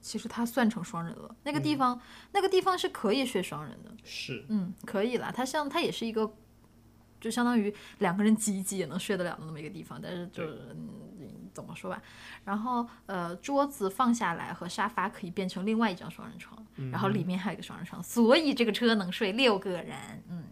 [0.00, 1.34] 其实它算成双人了。
[1.44, 2.00] 那个地方，
[2.32, 5.32] 那个地方是可以睡双人的，是，嗯，可以了。
[5.34, 6.32] 它像它也是一个，
[7.20, 12.02] 就相当于两个人挤一挤也能睡得了的那么一个地方，但是就是嗯怎么说吧。
[12.44, 20.44] 然后呃，桌子放下来和沙发可以变成另外一张双人床，然后里面还有一个双人床，所以这个车能睡六个人，嗯。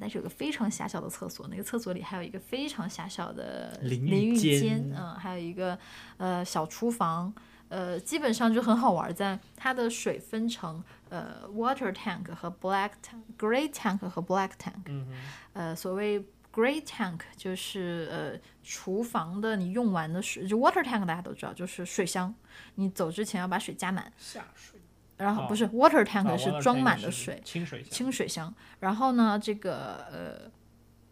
[0.00, 5.78] 但是有个非常狭小的厕所，那个厕所里还有一个非常狭小的淋浴间，嗯，还有一个
[6.16, 7.30] 呃小厨房，
[7.72, 14.82] 呃，基本上就很好玩，在它的水分成呃 water tank 和 black tank、gray tank 和 black tank。
[14.86, 15.06] 嗯
[15.54, 16.20] 呃，所谓
[16.52, 22.34] gray tank 就是呃厨房的你用完的水，就 water tank 大家都知道，就是水箱，
[22.74, 24.82] 你走之前要把水加满，下水，哦
[25.16, 28.54] 然后不是 water tank 啊是装满的是水，清水箱，清水箱。
[28.80, 30.50] 然后呢，这个呃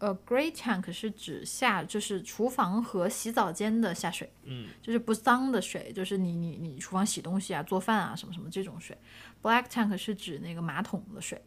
[0.01, 8.97] 呃，gray tank 是指下就是厨房和洗澡间的下水，嗯，就是不脏的水，就是你你你厨房洗东西啊、做饭啊什么什么这种水。
[9.41, 11.41] black tank 是指那个马桶的水。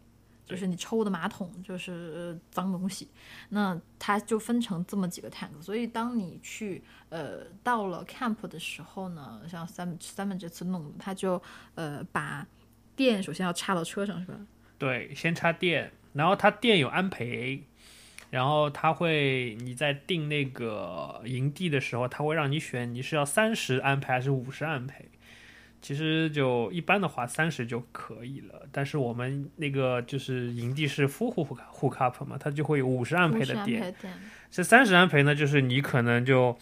[0.47, 3.09] 就是你抽的马桶，就是呃脏东西，
[3.49, 5.49] 那它就分成这么几个 tank。
[5.63, 11.41] 所以当你去呃到了 camp 的时候呢，像 Simon Simon 这次弄的，他就
[11.77, 12.47] 呃把
[12.95, 14.39] 电首先要插到车上，是吧？
[14.77, 17.65] 对，先插电，然后它电有安培，
[18.35, 25.05] 然后他会你在定那个营地的时候，他会让你选你是要三十安培还是五十安培。
[25.81, 28.67] 其实就一般的话，三十就可以了。
[28.73, 33.95] 但是我们那个就是营地是 full hook hook up 嘛，它就会有五十安培的电，
[34.51, 36.59] 这三十安培呢，就是你可能就，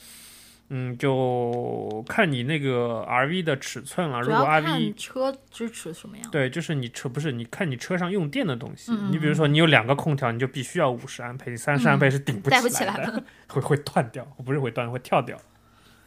[0.75, 4.23] 嗯，就看你那个 RV 的尺寸了。
[4.23, 6.31] 如果 RV 看车支持什么样。
[6.31, 13.25] 对，就是你车不是你看你车上用电的东西，你比如说你有两个空调，你就必须要五十安培，三十安培是顶不起起来的， 来的。
[13.49, 15.39] 会会断掉，不是会断，会跳掉。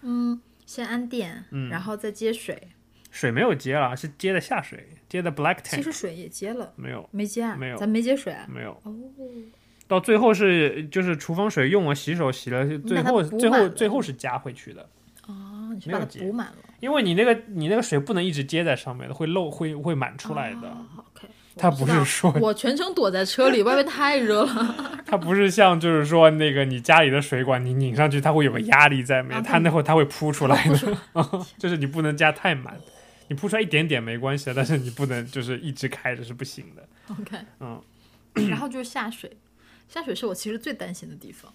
[0.01, 2.70] 嗯，先安电，嗯然后再接水，
[3.11, 7.55] 水没有接了，是接的下水，接的 black tank，其实水也接了，没有没接啊？
[7.55, 8.47] 没有咱没接水啊？
[8.49, 8.72] 没有。
[8.84, 8.95] 哦，
[9.88, 14.88] 到最后是就是厨房水用了，洗手洗了，最后最后最后是加回去的，
[15.28, 20.68] 哦，你是把它补满了因为你那个你那个水不能一直接在上面的，会漏会会满出来的。
[20.68, 21.28] 哦 OK，
[21.58, 24.76] 它我知道不是说我全程躲在车里，外面太热了。
[25.08, 30.78] 它不是像就是说那个你家里的水管你拧上去，它会有个压力在面，啊它那会它会扑出来的，
[31.58, 32.78] 就是你不能加太满，
[33.30, 36.84] 你扑出来一点点没关系的，但是你不能就是一直开着是不行的。
[37.20, 37.82] OK，嗯，
[38.50, 39.32] 然后就是下水，
[39.88, 41.54] 下水是我其实最担心的地方。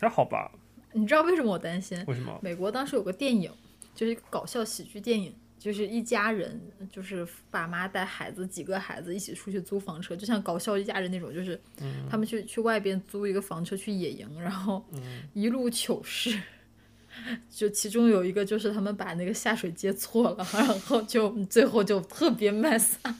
[0.00, 0.50] 还好吧？
[0.92, 2.02] 你知道为什么我担心？
[2.06, 2.38] 为什么？
[2.42, 3.50] 美国当时有个电影，
[3.94, 6.60] 就是一个搞笑喜剧电影，就是一家人，
[6.90, 11.60] 就是爸妈带孩子几个孩子一起出去租房车，就像搞笑一家人那种，就是
[12.10, 14.84] 他们去去外边租一个房车去野营，然后
[15.32, 16.38] 一路糗事。
[17.50, 23.14] 就其中有一个就是他们把那个下水接错了，然后就最后就特别 mess up。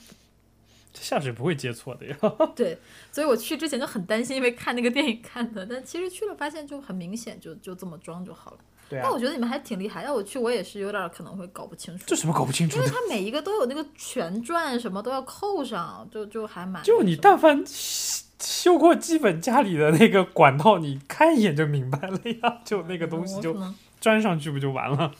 [1.03, 2.17] 下水不会接错的呀。
[2.55, 2.79] 对，
[3.11, 8.59] 所以我去之前就很担心，因为看那个电影看的，但其实去了发现就很明显，就就这么装就好了。
[8.89, 12.05] 对啊但我，觉得你们还挺厉害，要我去我也是有点可能会搞不清楚。
[12.07, 12.77] 这什么搞不清楚？
[12.79, 22.61] 因为它每一个都有那个旋转，什么都要扣上，就就还蛮就你但凡修修过基本家里的那个管道，你看一眼就明白了呀。
[22.65, 25.13] 就那个东西就我可能装上去不就完了？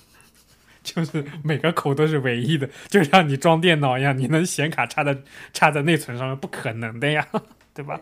[0.83, 5.23] 就是每个口都是唯一的，就像你装电脑一样，你能显卡插在
[5.53, 7.27] 插在内存上面，不可能的呀，
[7.75, 8.01] 对吧？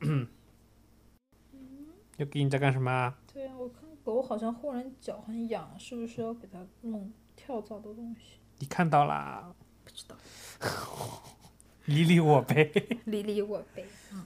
[0.00, 0.26] 嗯，
[2.16, 3.14] 又给你在干什么啊？
[3.32, 8.38] 对啊，我看狗好像忽然脚很痒，是不是要给它弄跳蚤的东西？
[8.58, 9.52] 你看到啦，
[9.84, 10.16] 不知道，
[11.86, 12.70] 理理我呗。
[13.04, 13.84] 理理我呗。
[14.12, 14.24] 嗯，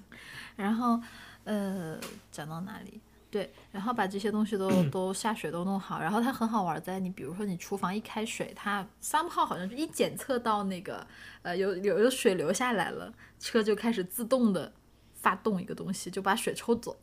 [0.57, 1.01] 然后
[1.45, 1.99] 呃，
[2.31, 3.01] 讲到哪里？
[3.31, 11.07] 对，然后把这些东西都都下水都弄好，然后它很好玩在你比如说你厨房一开水，它三号好像就一检测到那个
[11.43, 14.73] 呃有有有水流下来了，车就开始自动的
[15.15, 16.99] 发动一个东西，就把水抽走。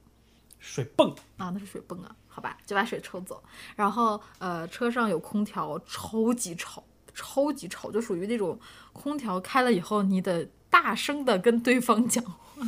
[0.60, 3.42] 水泵，啊，那是水泵啊，好吧，就把水抽走。
[3.76, 8.60] 然后呃，车上有空调，超级吵，超级吵，就属于那种
[8.92, 12.64] 空调开了以后，你得大声的跟对方讲话，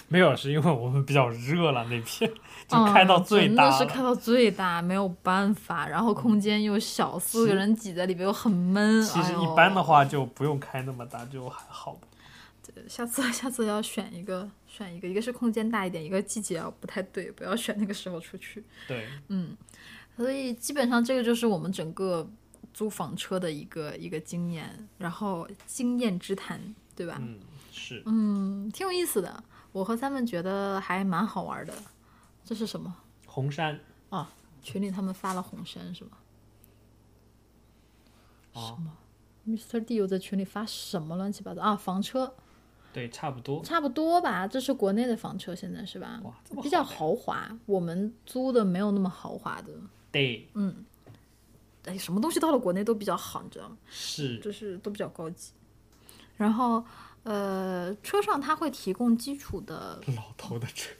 [0.08, 2.30] 没有，是因为我们比较热了那片，
[2.68, 3.86] 就开到最大嗯、真的是。
[3.86, 5.88] 开到最大，没有办法。
[5.88, 9.02] 然后空间又小，四个人挤在里面又很闷。
[9.02, 12.00] 其实一般的话就不用开那么大，就还好吧。
[12.86, 18.62] 下次 下次要选一个，选一个，一个是空间大一点，一个季节要不太对，不要选那个时候出去。
[18.86, 19.56] 对，嗯
[20.16, 22.28] 所以基本上这个就是我们整个
[22.74, 26.60] 租房车的一个一个经验，然后经验之谈，
[26.94, 27.18] 对吧？
[27.20, 27.38] 嗯，
[27.72, 29.42] 是嗯，挺有意思的。
[29.78, 31.72] 我和他们觉得还蛮好玩的。
[32.44, 32.94] 这是什么？
[33.26, 33.78] 红杉
[34.10, 34.30] 啊
[34.62, 36.10] 群里他们发了红杉是吗
[38.54, 38.78] 哦
[39.46, 39.84] ，？Mr.
[39.84, 41.76] D 又在群里发什么乱七八糟啊？
[41.76, 42.34] 房车
[42.92, 43.62] 对，差不多。
[43.62, 44.48] 差不多吧？
[44.48, 46.20] 这是国内的房车，现在是吧？
[46.24, 49.72] 哇，比较豪华，我们租的没有那么豪华的。
[50.10, 50.84] 对，嗯
[51.84, 53.76] 哎，什么东西到了国内都比较好，你知道吗？
[53.86, 55.52] 是就是都比较高级。
[56.36, 56.84] 然后，
[57.24, 60.90] 呃，车上它会提供基础的，老头的车。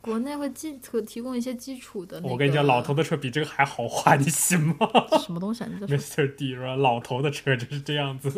[0.00, 2.32] 国内会基可提供一些基础的、那个。
[2.32, 4.76] 我跟你讲，老头的车比这个还豪华，你信吗
[5.24, 5.68] 什么东西啊？
[5.70, 5.96] 你在说？
[6.26, 6.34] Mr.
[6.34, 8.28] D 说老头的车就是这样子。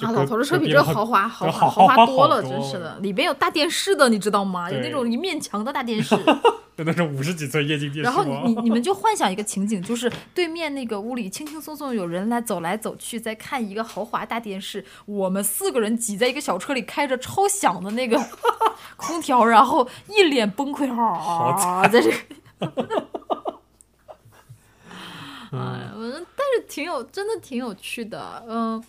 [0.00, 2.98] 啊，老头的车比这隔壁老豪华豪华豪豪华多了，真是的。
[2.98, 4.70] 里边有大电视的，你知道吗？
[4.70, 6.14] 有那种一面墙的大电视。
[6.80, 8.62] 真的是五十几寸液晶电视然后你你？
[8.62, 18.18] 你们就幻想一个情景，就是对面那个屋里轻轻松松有人来走来走去，在看一个豪华大电视，我们四个人挤在一个小车里，开着超响的那个
[18.96, 22.16] 空调，然后一脸崩溃，啊，在这个。
[25.52, 28.82] 哎，我但是挺有，真的挺有趣的，嗯。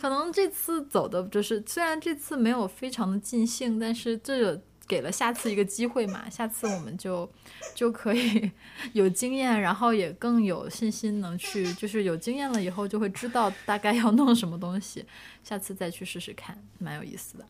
[0.00, 6.28] 可能这次走的就是，虽然这次没有非常的尽兴，但是这给了下次一个机会嘛。
[6.30, 7.28] 下次我们就
[7.74, 8.50] 就可以
[8.92, 15.04] 有经验，然后也更有信心能去，就是有经验了以后就会知道大概要弄什么东西，
[15.42, 17.44] 下次再去试试看，蛮有意思的。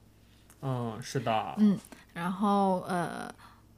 [0.62, 1.54] 嗯，是的。
[1.58, 1.78] 嗯
[2.14, 3.30] 然后呃，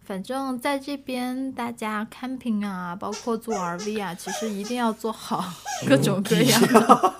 [0.04, 5.44] 反正在这边大家 camping 啊，包括做 RV 啊，其实一定要做好
[5.88, 7.14] 各种各样的，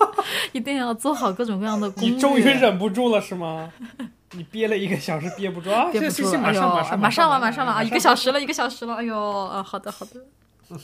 [0.53, 2.11] 一定要做好各种各样的攻略。
[2.13, 3.73] 你终于忍不住了是吗？
[4.31, 5.89] 你憋了一个小时憋不住啊！
[6.39, 7.81] 马上马上马上了，马上了啊！
[7.83, 10.21] 一个小时了，一个小时了，哎呦，啊，好的好的。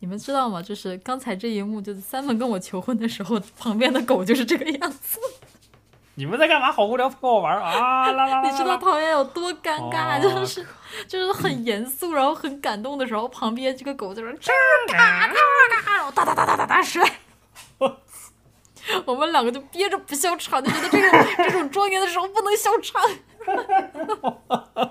[0.00, 0.60] 你们知道吗？
[0.60, 5.20] 就是刚才这一幕，就是三文跟我求婚的时候，旁边的狗就是这个样子。
[6.16, 6.72] 你们在干嘛？
[6.72, 8.10] 好无聊，陪我玩啊！
[8.10, 10.66] 啦啦啦啦 你知道旁边有多尴尬，哦就是
[11.06, 14.48] 就是很严肃，然后很感动的时候，旁边这个狗在那吱
[14.88, 15.28] 嘎嘎嘎，
[15.94, 17.08] 然后哒哒哒哒哒哒摔。
[19.04, 23.02] 我们两个就憋着不笑场，就觉得这种这种庄严的时候不能笑场。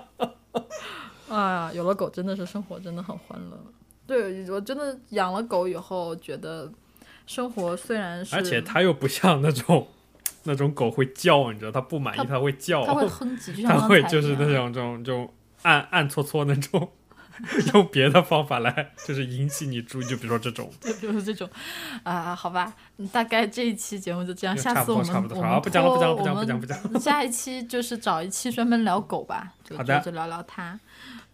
[1.28, 3.56] 哎呀，有了狗真的是生活真的很欢乐。
[4.06, 6.68] 对我真的养了狗以后，觉得
[7.26, 9.86] 生活虽然是，而且它又不像那种
[10.42, 15.32] 那种狗会叫，你知道，它不满意它它会叫，它会 哼唧，就像它会就是那种这种这种
[15.62, 16.90] 暗暗搓搓那种，
[17.74, 21.48] 用别的方法来就是引起你注意，就比如说这种，对，就是这种，
[22.02, 30.78] 啊、好吧，嗯大概这一期节目就这样，下次我们差不多们不讲了不讲了不讲了我们不讲不讲下一期就是找一期专门聊狗吧，就就就聊聊它，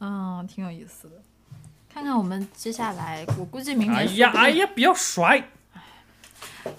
[0.00, 1.14] 嗯，挺有意思的。
[1.92, 5.48] 看看我们接下来，我估计明哎年哎呀哎呀，不要甩，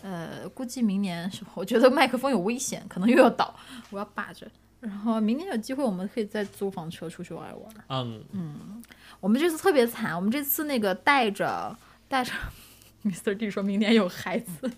[0.04, 3.56] 呃，估计明年是，我觉得麦克风有危险，可能又要倒，
[3.90, 4.48] 我要把着。
[4.80, 8.06] 然后明年有机会，我们可以再租房车出去玩一玩。
[8.32, 8.84] 嗯，
[9.20, 11.76] 我们这次特别惨，我们这次那个带着
[12.08, 12.32] 带着，
[13.04, 13.36] Mr.
[13.36, 14.70] D 说明年有孩子，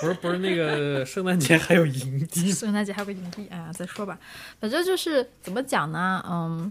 [0.00, 4.18] 不是不是那个圣诞节还有营 地，圣诞节还有个营地，哎呀，再说吧。
[4.60, 6.70] 反正就是怎么讲呢，嗯，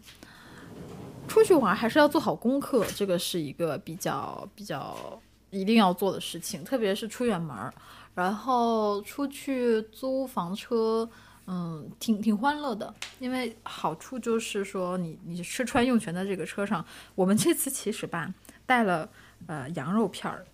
[1.28, 7.74] 出去玩还是要做好功课，这个是一个比较比较一定要做的事情，特别是出远门儿，
[8.16, 11.10] 然后出去租房车。
[11.52, 16.86] 嗯，挺挺欢乐的，因为好处就是说你你吃穿用全在这个车上。
[17.16, 18.32] 我们这次其实吧
[18.68, 19.10] 带了
[19.48, 20.46] 呃羊肉片儿、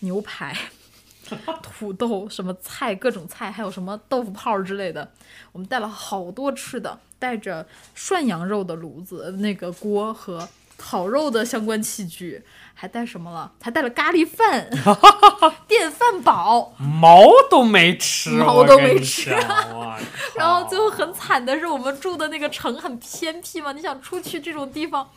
[0.00, 0.54] 牛排、
[1.62, 5.10] 土豆、什么菜各种菜，还有什么豆腐泡之类的，
[5.52, 10.46] 我们带了好多吃的，带着涮羊肉的炉子、那个锅和
[10.76, 12.42] 烤肉的相关器具，
[12.82, 13.52] 还带什么了？
[13.62, 14.68] 还带了咖喱饭、
[15.68, 16.74] 电饭煲。
[16.78, 19.30] 毛都没吃， 毛都没吃
[20.34, 25.08] 然后最后很惨的是，我们住的那个城很偏僻嘛，你想出去这种地方，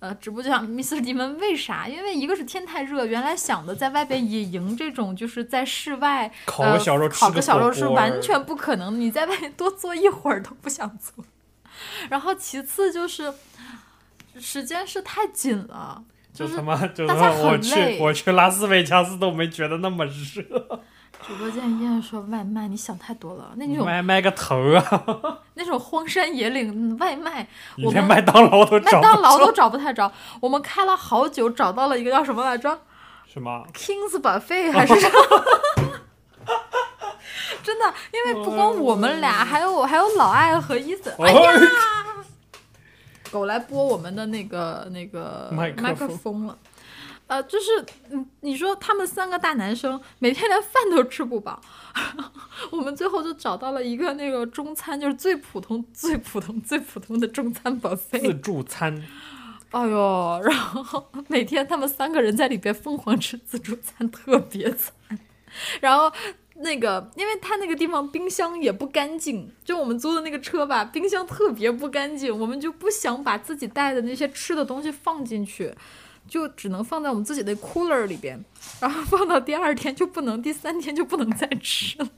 [0.00, 0.98] 呃，直播就想 Mr.
[1.00, 1.86] 你们为啥？
[1.86, 11.22] 因为一个是天太热，原来想的在外边野营这种，就是在室外烤个小肉烤个小肉是完全不可能，你在外面多坐一会儿都不想坐。
[12.08, 13.34] 然后其次就是
[14.40, 16.02] 时间是太紧了，
[16.34, 20.42] 就是他妈就是我去累我去拉斯维加斯都没觉得那么热，
[21.26, 23.52] 直播间依然说外卖，你想太多了。
[23.54, 25.38] 那种外卖个头啊！
[25.54, 27.46] 那种荒山野岭嗯外卖，
[27.78, 30.10] 我们连麦当劳都麦找不着当劳都找不太着。
[30.40, 32.80] 我们开了好久，找到了一个叫什么来着
[33.32, 35.94] 什么？？Kings Buffet 还是什么？
[37.62, 41.14] 真的，因为不光我们俩，还有我，还有老艾和伊森。
[41.18, 41.52] 哎呀，
[43.34, 46.56] 狗来拨我们的那个那个麦克风了。
[47.26, 51.58] 呃，就是嗯，你说他们三个大男生每天连饭都吃不饱，
[52.70, 58.20] 我们最后就找到了一个那个中餐，就是最普通、最普通、最普通的中餐 buffet。
[58.20, 59.02] 自助餐，
[59.70, 64.92] 哎呦，然后每天他们三个人在里边疯狂吃自助餐，特别惨。
[65.80, 66.12] 然后
[66.54, 75.74] 那个，因为他那个地方冰箱也不干净，就我们租的那个车吧，冰箱特别不干净，我们就不想把自己带的那些吃的东西放进去。
[76.26, 78.42] 就只能放在我们自己的 cooler 里边，
[78.80, 82.08] 然后放到第二天就不能，第三天就不能再吃了。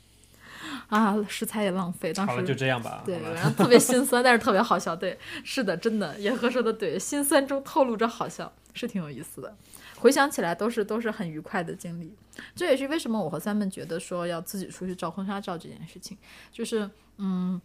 [0.88, 3.02] 啊，食材也浪费，当好了，就时这样吧。
[3.04, 4.96] 对，然后特别心酸，但是特别好笑。
[4.96, 9.54] 对，是的，真的，严和说的对，心酸中透露着好笑，是挺有意思的。
[10.00, 12.12] 回想起来都是都是很愉快的经历，
[12.56, 16.16] 这也是为什么我和三们觉得说要自己出去照婚纱照这件事情，
[16.50, 16.88] 就是
[17.18, 17.60] 嗯，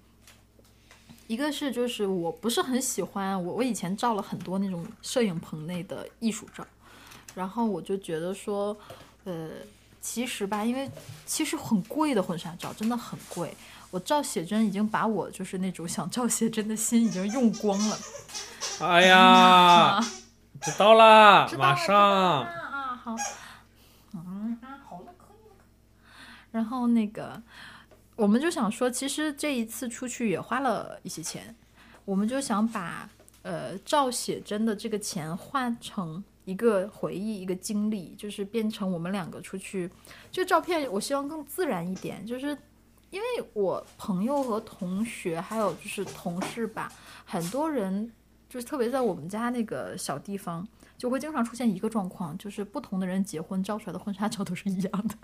[1.28, 6.68] 一个是就是我不是很喜欢我我以前照了很多那种摄影棚内的艺术照，
[7.34, 8.78] 然后我就觉得说，
[9.24, 9.50] 呃，
[10.02, 10.92] 其实吧，因为
[11.26, 13.56] 其实很贵的婚纱照真的很贵，
[13.92, 17.98] 我照写真已经把我就是那种想照写真的心已经用光了。
[18.82, 20.00] 哎呀，
[20.62, 21.96] 知道啦马上。
[21.96, 23.16] 啊啊好，
[24.14, 25.56] 嗯啊好了可以了。
[26.52, 27.42] 然后那个，
[28.16, 31.56] 我们就想说，其实这一次出去也花了一些钱，
[32.06, 33.10] 我们就想把
[33.44, 39.90] 呃照写真的这个钱换成一个回忆，一个经历，就是变成我们两个出去，
[40.32, 42.58] 这个照片我希望更自然一点，就是。
[43.12, 46.92] 因为我朋友和同学，还有就是同事吧，
[47.24, 48.12] 很多人
[48.50, 50.68] 就是特别在我们家那个小地方，
[50.98, 55.16] 就会经常出现一个状况，就是不同的人结婚照出来的婚纱照都是一样的。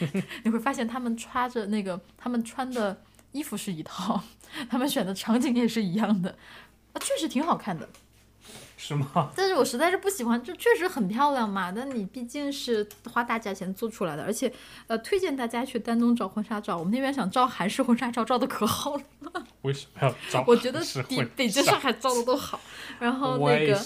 [0.42, 3.00] 你会发现他们穿着那个，他们穿的
[3.32, 4.22] 衣服是一套，
[4.68, 6.30] 他们选的场景也是一样的，
[6.92, 7.88] 啊，确实挺好看的。
[8.86, 9.30] 是吗？
[9.34, 11.72] 但是我实在是不喜欢，就确实很漂亮嘛。
[11.72, 14.52] 但你毕竟是花大价钱做出来的，而且
[14.88, 16.76] 呃，推荐大家去丹东找婚纱照。
[16.76, 19.02] 我们那边想照韩式婚纱照，照的可好了。
[19.62, 20.44] 为什么要照？
[20.46, 22.60] 我觉得比北京、上海照的都好。
[22.98, 23.82] 然后那个，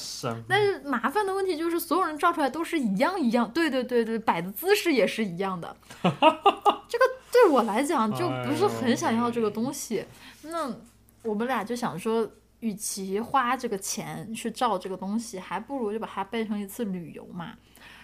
[0.49, 3.49] 但是麻烦的问题就是所有人照出来都是一样一样。
[3.53, 5.76] 对对对对，摆的姿势也是一样的。
[6.03, 10.05] 这个对我来讲就不是很想要这个东西。
[10.42, 10.74] 那
[11.22, 12.28] 我们俩就想说。
[12.61, 17.56] 与其花这个钱去照这个东西，还不如就把它变成一次旅游嘛。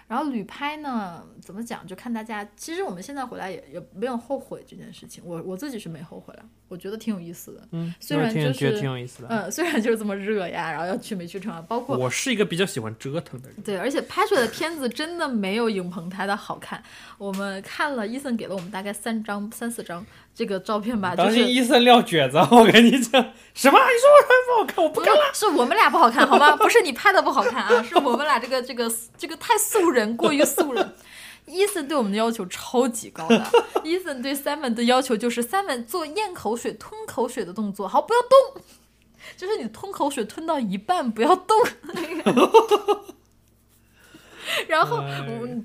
[0.07, 1.87] 然后旅拍呢，怎么讲？
[1.87, 2.47] 就看大家。
[2.57, 5.25] 其实我们现在回来也也没有后悔这件事情。
[5.25, 7.61] 我我自己是没后悔了，我觉得挺有意思的。
[7.71, 9.29] 嗯，虽然就是觉得挺有意思的。
[9.31, 11.63] 嗯，虽然就是这么热呀，然后要去没去成啊。
[11.69, 13.57] 包括我是一个比较喜欢折腾的人。
[13.65, 16.83] 对，而且拍出来的片子真的没有影棚拍的好看。
[17.17, 20.05] 我们看了，伊森给了我们大概三张、三四张。
[20.37, 22.37] 这个照片吧，当心伊森撂蹶子！
[22.51, 23.79] 我跟你讲，什么？
[23.79, 24.85] 你说我拍不好看？
[24.85, 25.21] 我不看了。
[25.33, 26.57] 是我们俩不好看，好吗？
[26.59, 30.93] 不是你拍的不好看啊，是我们俩这个这个这个太素人，过于素人。
[31.47, 33.47] 伊森对我们的要求超级高的，
[33.85, 38.63] 伊森对 Simon 的要求就是 Simon 做咽口水、吞口水的动作，好，不要动，
[39.37, 41.57] 就是你吞口水吞到一半不要动。
[44.69, 45.03] 然后，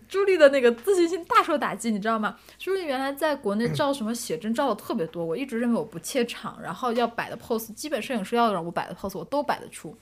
[0.07, 2.37] 朱莉的那个自信心大受打击，你知道吗？
[2.57, 9.95] 朱莉原来在国内照什么写真照的特别多，我一直认为我不怯场，然后要摆的 pose，基本摄影师要让我摆的 pose 我都摆得出。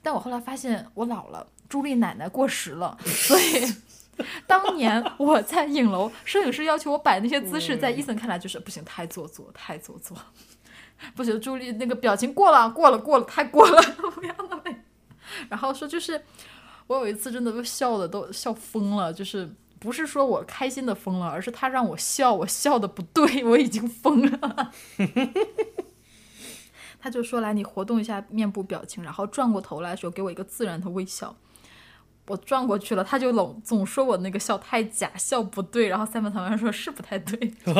[0.00, 3.66] 但我后来发现我老了，朱莉奶奶过时了，所以
[4.46, 10.16] 当年我在影楼，摄影师要求我摆那些姿势，在伊森看来就是不行，太做作，太做作，
[11.16, 13.82] 不行，朱莉那个表情过了，过了，过了，太过了，
[14.14, 14.62] 不要那么。
[15.48, 16.22] 然后说就是。
[16.86, 19.48] 我有一次真的都笑的都笑疯了，就是
[19.78, 24.72] 不是说我开心的疯了，而是他让我笑，我笑的不对，我已经疯了。
[26.98, 31.36] 他就说来，你活动一下面部表情，然后转过头来说给我一个自然的微笑。
[32.30, 35.88] 我转过去了，他就总总说我那个笑太假，笑不对。
[35.88, 37.54] 然后三本堂员说是不太对。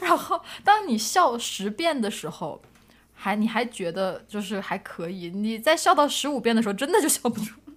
[0.00, 2.62] 然后当你笑十遍的时候。
[3.18, 7.72] 还你还觉得就是还可以，你在笑到十五遍的时候，真的就笑不出来。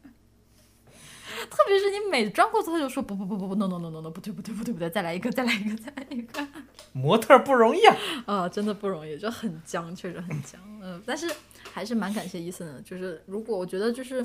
[1.49, 6.45] 特别是你每转过头，他就说不不不不不，no no no no no，不对不对不对不对，再来一个再来一个再来一个。
[6.91, 10.59] 模特不容易啊，啊，真的不容易，就很僵，确实很僵。
[10.83, 11.33] 嗯，但是
[11.71, 14.23] 还是蛮感谢伊森的，就是如果我觉得就是。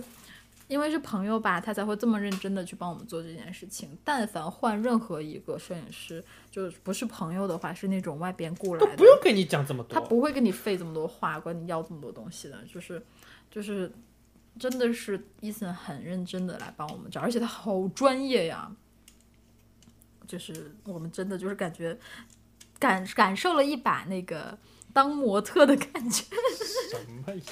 [0.67, 3.97] 因为是朋友吧，他才会这么认真的去帮我们做这件事情。
[4.03, 12.59] 但凡换任何一个摄影师，就是不是朋友的话，是那种外边雇来的，不用跟你讲这么多，他不会跟你费这么多话，管你要这么多东西的。
[12.73, 13.03] 就是，
[13.51, 13.93] 就是，
[14.59, 18.71] 真的是伊森很认真的来帮我们找，而且他好专业呀。
[20.27, 21.99] 就是我们真的就是感觉
[22.79, 24.59] 感感受了一把那个
[24.91, 26.25] 当模特的感觉。
[26.91, 27.43] 什么呀？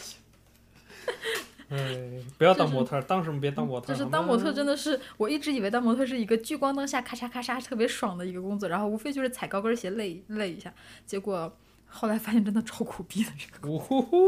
[1.73, 3.95] 哎，不要当模特，当什么别当模特。
[3.95, 10.71] 就是当模特真的是，我一直以为当模特是一个聚光灯下咔嚓咔嚓特别爽的一个工作，然后无非就是踩高跟鞋累累一下，
[11.07, 11.57] 结果
[11.87, 13.67] 后来发现真的超苦逼的这个。
[13.67, 14.19] 呜呼呼！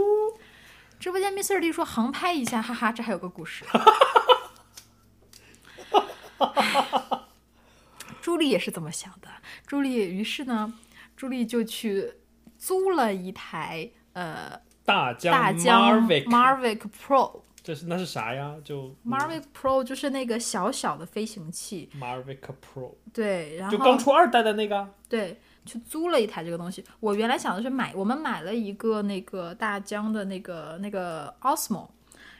[0.99, 1.61] 直播间 Mr.
[1.61, 3.67] D 说航拍一下，哈哈，这还有个故事。
[8.23, 9.29] 朱莉也是这么想的，
[9.67, 10.73] 朱莉于是呢，
[11.15, 12.15] 朱莉就去
[12.57, 14.63] 租了一台呃。
[14.85, 18.55] 大疆大疆，Marvic Pro，这是那是啥呀？
[18.63, 21.89] 就 Marvic Pro 就是那个小小的飞行器。
[21.99, 24.87] ，Marvic Pro，对，然后就刚出二代的那个。
[25.09, 26.85] 对，去租了一台这个东西。
[27.01, 31.89] 我原来想的是买，我们买了一个那个大疆的那个那个 Osmo，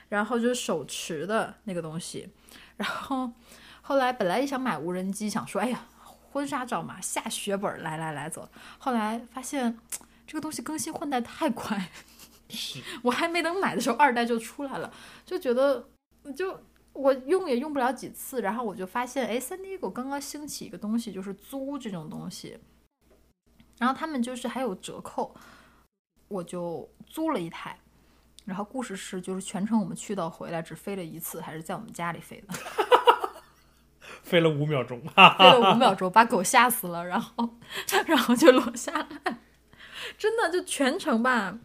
[0.09, 2.29] 然后就是手持的那个东西。
[2.77, 3.31] 然后
[3.81, 5.85] 后来本来也想买无人机，想说哎呀，
[6.31, 8.47] 婚纱照嘛，下血本，来来来走。
[8.77, 9.79] 后来发现
[10.27, 11.89] 这个东西更新换代太快。
[13.03, 14.93] 我还没等买的时候，二代就出来了，
[15.25, 15.89] 就觉得
[16.35, 16.63] 就
[16.93, 22.59] 我用也用不了几次，然后我就发现，哎，三 D 狗刚刚兴起一个东西，就是租这种东西，
[23.79, 25.35] 然后他们就是还有折扣，
[26.27, 27.79] 我就租了一台，
[28.45, 32.53] 然后故事是就是全程我们去到回来只飞了一次，还是在我们家里飞的，
[34.23, 35.01] 飞了五秒钟，
[35.37, 37.57] 飞了五秒钟，把狗吓死了，然后
[38.05, 39.39] 然后就落下来，
[40.17, 41.59] 真的就全程吧。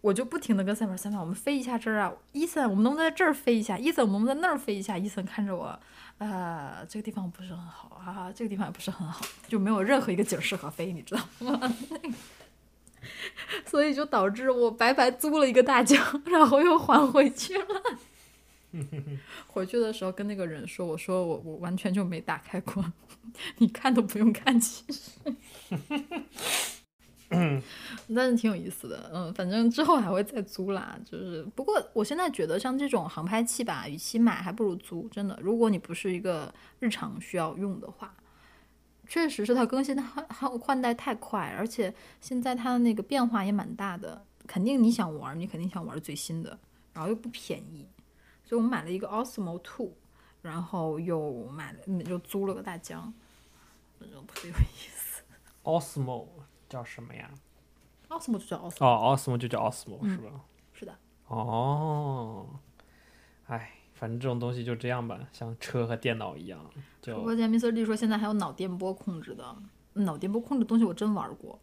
[0.00, 3.76] 我就不停的跟三毛三毛，我们飞一下这儿啊，伊森，我们能不能在这儿飞一下？
[3.76, 4.96] 伊森，我们能不能在那儿飞一下？
[4.96, 5.78] 伊森看着我，
[6.18, 11.74] 呃，这个地方不是很好啊，这个地方也不是很好，就没有任何一个景适合飞，你知道吗？
[13.66, 17.66] 所以就导致我白白租了一个大疆，然后又还回去了。
[19.46, 22.84] 回去的时候跟那个人说，我说我我完全就没打开过，
[23.58, 25.10] 你看都不用看，其实。
[27.30, 27.62] 嗯
[28.14, 30.98] 但是挺有意思的，嗯，反正之后还会再租啦。
[31.04, 35.06] 就是，不过我现在觉得像这种航拍器吧，与其买还不如租。
[35.08, 38.14] 真的，如果你不是一个日常需要用的话，
[39.06, 44.24] 确实是它更新的换换换代太快，而且现在它的那个变化也蛮大的。
[44.46, 46.58] 肯定你想玩，你肯定想玩最新的，
[46.94, 47.86] 然后又不便宜，
[48.44, 49.92] 所以我们买了一个 Osmo Two，
[50.40, 53.12] 然后又买了又租了个大疆，
[53.98, 55.22] 反正特别有意思。
[55.64, 56.26] Osmo
[56.68, 57.30] 叫什么呀
[58.08, 60.30] ？Osmo 就叫 Osmo，、哦，Osmo 就叫 Osmo、嗯是吧？
[60.72, 60.94] 是的。
[61.28, 62.46] 哦，
[63.46, 67.72] 哎，反正这种东西就这样吧，像车和电脑一样，不就我见 Mr.
[67.72, 69.56] D 说现在还有脑电波控制的，
[69.94, 71.58] 脑电波控制东西我真玩过。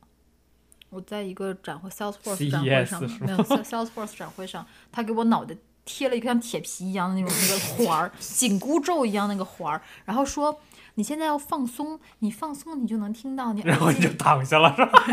[0.92, 10.58] 我在一个展会 Salesforce 展会上，没有 Sal- Salesforce 展会上，他给我脑袋贴了一个像铁皮一样的那种那个环儿， 紧箍咒一样那个环儿，然后说
[10.96, 15.04] 你现在要放松，你放松你就能听到你然后你就躺下了是吧？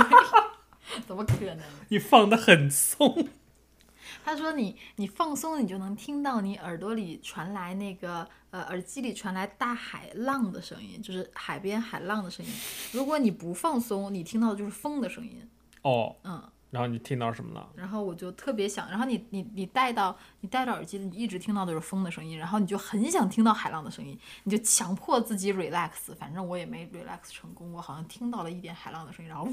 [1.07, 1.59] 怎么可能？
[1.89, 3.29] 你放的很松，
[4.25, 12.53] 他说你你放松，你就能听到你耳朵里传来那个呃耳机里传来大海浪的声音，就是海边海浪的声音。
[12.93, 15.49] 如果你不放松，你听到的就是风的声音。
[15.83, 16.43] 哦，嗯，
[16.73, 17.69] 然后你听到什么了？
[17.77, 26.15] 然后我就特别想，然后你你你戴到你戴着耳机，你一直听到的是风的声音，然后你就很想听到海浪的声音，你就强迫自己 relax。
[26.19, 29.53] 反正我也没 relax 成功，我好像听到了一点海浪的声音，然后呜，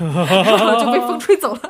[0.00, 1.62] 然后就被风吹走了。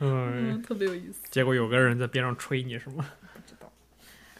[0.00, 1.22] 嗯， 嗯，特别有意思。
[1.30, 3.06] 结果有个人在边上吹你是吗？
[3.32, 3.72] 不知道，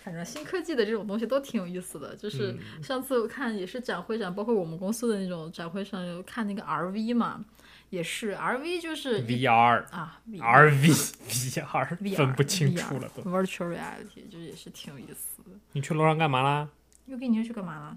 [0.02, 2.14] 反正新科技的这种东西都挺有意思的。
[2.16, 7.42] 就是上次我看也是展会上，包括我们公司的那种展会上，有看那个 RV 嘛，
[7.90, 13.22] 也是 RV 就是 VR、啊 RV、VR VR 分不清楚了都。
[13.22, 15.50] virtual reality 就是也是挺有意思的。
[15.72, 16.68] 你去楼上干嘛啦？
[17.06, 17.96] 又给你又去干嘛啦？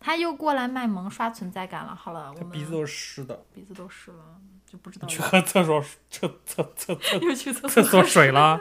[0.00, 1.94] 他又过来卖萌刷存在感了。
[1.94, 8.60] 好了，我们鼻子都是湿的，鼻子都湿了，就不知道去喝厕所厕厕厕厕 又去厕厕所水了。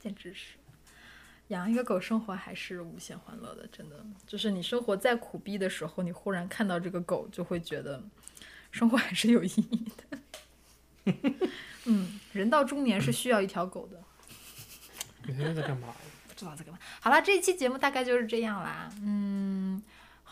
[0.00, 0.53] 简直是
[1.48, 4.04] 养一个狗，生活还是无限欢乐的，真的。
[4.26, 8.02] 就是你生活再苦逼的时候，你忽然看到这个狗，就会觉得
[8.70, 10.18] 生活还是有意义的。
[11.84, 14.02] 嗯，人到中年是需要一条狗的。
[15.26, 15.88] 你现在在干嘛？
[16.26, 16.80] 不知道在干嘛。
[17.00, 18.90] 好了，这一期节目大概就是这样啦。
[19.02, 19.82] 嗯，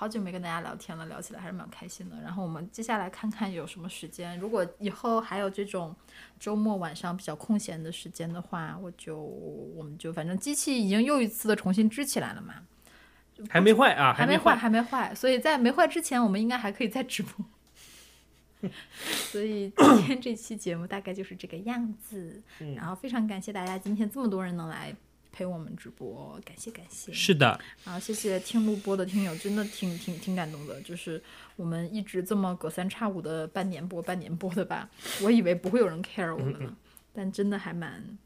[0.02, 2.20] 好久没跟大家聊天了，聊起来还是蛮开心的。
[2.20, 5.94] 然后我们接下来看看有什么时间，如果以后还有这种
[6.40, 12.54] 周末晚上比较空闲的时间的话，我就我们就反正机器已经又一次的重新支起来了嘛，
[13.48, 14.56] 还没坏啊，还没还坏，。
[14.56, 18.70] 还没坏，所以在没坏之前，我们应该还可以再直播。
[19.30, 24.92] 所以今天这期节目大概就是这个样子，嗯然后非常感谢大家今天这么多人能来
[25.32, 27.10] 陪我们直播，感谢感谢。
[27.12, 30.80] 是的，然后谢谢听录播的听友，真的挺挺挺感动的。
[30.82, 31.20] 就是
[31.56, 34.88] 我们一直这么隔三差五的半年播半年播的吧，
[35.24, 36.76] 我以为不会有人 care 我们嗯呢，
[37.14, 38.18] 但真的还蛮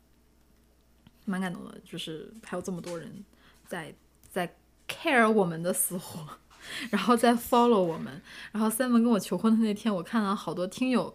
[1.25, 1.79] 蛮感动的。
[1.85, 3.25] 就是还有这么多人
[3.67, 3.95] 在
[4.29, 4.57] 在
[4.89, 6.27] care 我们的死活，
[6.91, 8.21] 然后在 follow 我们。
[8.51, 11.15] 然后 Simon 跟我求婚的那天，我看到好多听友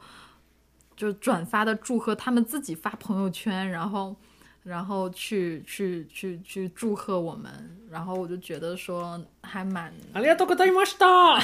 [0.96, 4.16] 就转发的祝贺，他们自己发朋友圈，然后。
[4.65, 7.51] 然后去去去去祝贺我们，
[7.89, 11.41] 然后我就觉得说还蛮，ありがとうございました。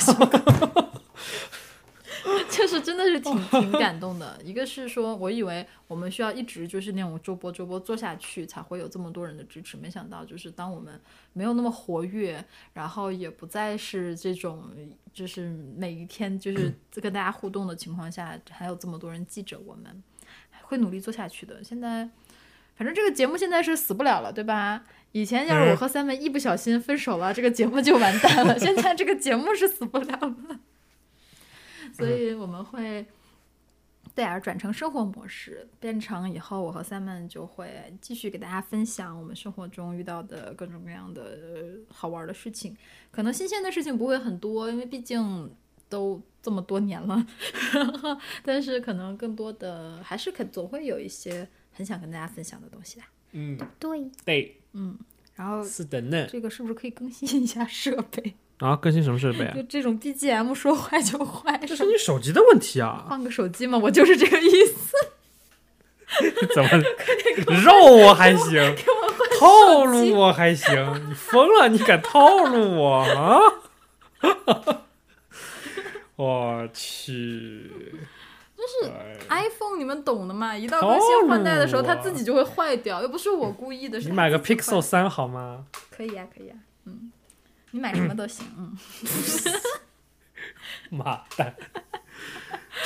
[2.51, 4.41] 就是真的是挺挺感动的。
[4.45, 11.01] 一个是说我以为我们需要一直就是那种周播周播做下去，才会有这么多人的支持，没想到就是当我们
[11.33, 12.45] 没有那么活跃，
[12.75, 14.71] 然后也不再是这种
[15.13, 20.03] 就是每一天就是跟大家互动的情况下，还有这么多人记着我们，
[20.63, 21.63] 会努力做下去的。
[21.63, 22.09] 现在。
[22.78, 24.84] 反正这个节目现在是死不了了，对吧？
[25.14, 28.60] 以前要是我和三妹一不小心分手了，这个节目就完蛋了。
[28.60, 30.60] 现在这个节目是死不了了，
[31.92, 33.04] 所以我们会
[34.14, 42.78] 对啊转成生活模式，变成以后我和三妹就会继续给大家分享我们生活中遇到的各种各样的呃好玩的事情。
[43.10, 45.52] 可能新鲜的事情不会很多，因为毕竟
[45.90, 47.26] 都这么多年了，
[48.44, 51.48] 但是可能更多的还是可总会有一些。
[51.78, 53.06] 很想跟大家分享的东西啦。
[53.34, 54.98] 嗯，对，对，嗯，
[55.36, 56.26] 然后是的呢。
[56.28, 58.34] 这个是不是可以更新一下设备？
[58.58, 59.62] 啊更新什么设备啊 就？
[59.64, 63.06] 这种 BGM 说坏就坏，这是你手机的问题啊！
[63.08, 64.96] 换个手机嘛，我就是这个意思。
[66.56, 66.70] 怎么
[67.62, 67.74] 肉
[68.08, 68.76] 我还行，
[69.40, 70.74] 套路我还行？
[71.08, 71.70] 你疯了？
[71.70, 73.40] 你敢套路我啊？
[76.16, 77.72] 我去！
[78.58, 78.92] 就是
[79.28, 84.02] 哎 iPhone 你们懂的嘛，一到更新换代的时候，它自己就会坏掉，又不是我故意的。
[84.02, 85.66] 是你买个 Pixel 三好吗？
[85.92, 87.12] 可以啊、可以啊、嗯，
[87.72, 88.76] 你买什么都行，嗯。
[90.90, 91.56] 妈蛋。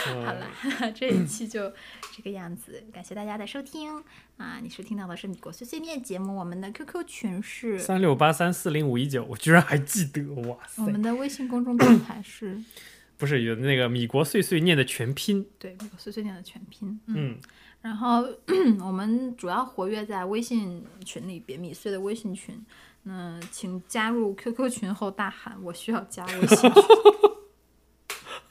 [0.05, 0.47] 好了，
[0.95, 1.71] 这一期就
[2.15, 4.03] 这个样子，感谢大家的收听
[4.37, 4.57] 啊！
[4.61, 10.81] 你收听到的是米国碎碎念节目，我们的 QQ 群是三六八三四零五一九，我居然还记得，哇塞！
[10.81, 12.59] 我们的微信公众平台是，
[13.21, 15.45] 不是有那个米国碎碎念的全拼？
[15.59, 16.99] 对，米国碎碎念的全拼。
[17.05, 17.37] 嗯，
[17.79, 18.25] 然后
[18.81, 22.59] 我们主要活跃在微信群里边，米碎的微信群。
[23.03, 26.81] 那请加入 QQ 群后大喊“我需要加微信群”。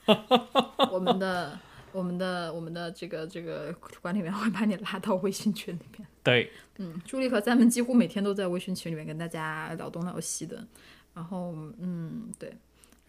[0.89, 1.59] 我们的、
[1.91, 6.07] 我们的、我们的这个这个管理员会把你拉到微信群里面。
[6.23, 10.65] 对，嗯，朱莉和咱们几乎每天都在微信群里面跟大家聊东聊西的。
[11.13, 12.53] 然后，嗯，对，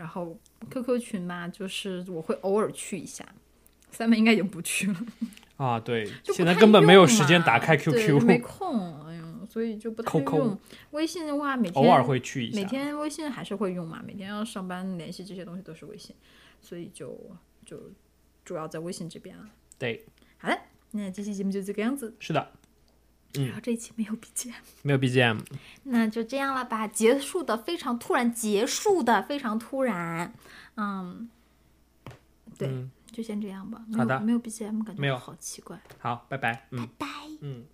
[0.02, 0.36] 然后
[0.68, 3.24] QQ 群嘛，就是我会偶尔去一下，
[3.92, 4.96] 三妹应该也不去了。
[5.58, 10.58] 啊，对，就现在根本没有时间打开 QQ，没空，哎呀，所以就不太用。
[10.90, 12.64] 微信的话，每天偶尔会去一下每。
[12.64, 16.16] 天微信还是会用嘛，每天要上班联系这些东西都是微信，
[16.60, 17.16] 所以就
[17.64, 17.92] 就
[18.44, 19.48] 主要在微信这边了。
[19.78, 20.04] 对，
[20.38, 20.58] 好的，
[20.90, 22.50] 那这期节目就这个样子，是的，
[23.38, 24.52] 嗯然后这一期没有 BGM，
[24.82, 25.40] 没有 BGM。
[25.84, 30.32] 那就这样了吧，结束的非常突然，结束的非常突然，
[30.76, 31.28] 嗯，
[32.58, 33.82] 对，嗯就先这样吧。
[33.88, 35.78] 没好的有没有 BGM，感觉没有好奇怪。
[35.98, 36.66] 好，拜拜。
[36.70, 37.06] 嗯拜。
[37.40, 37.64] 嗯。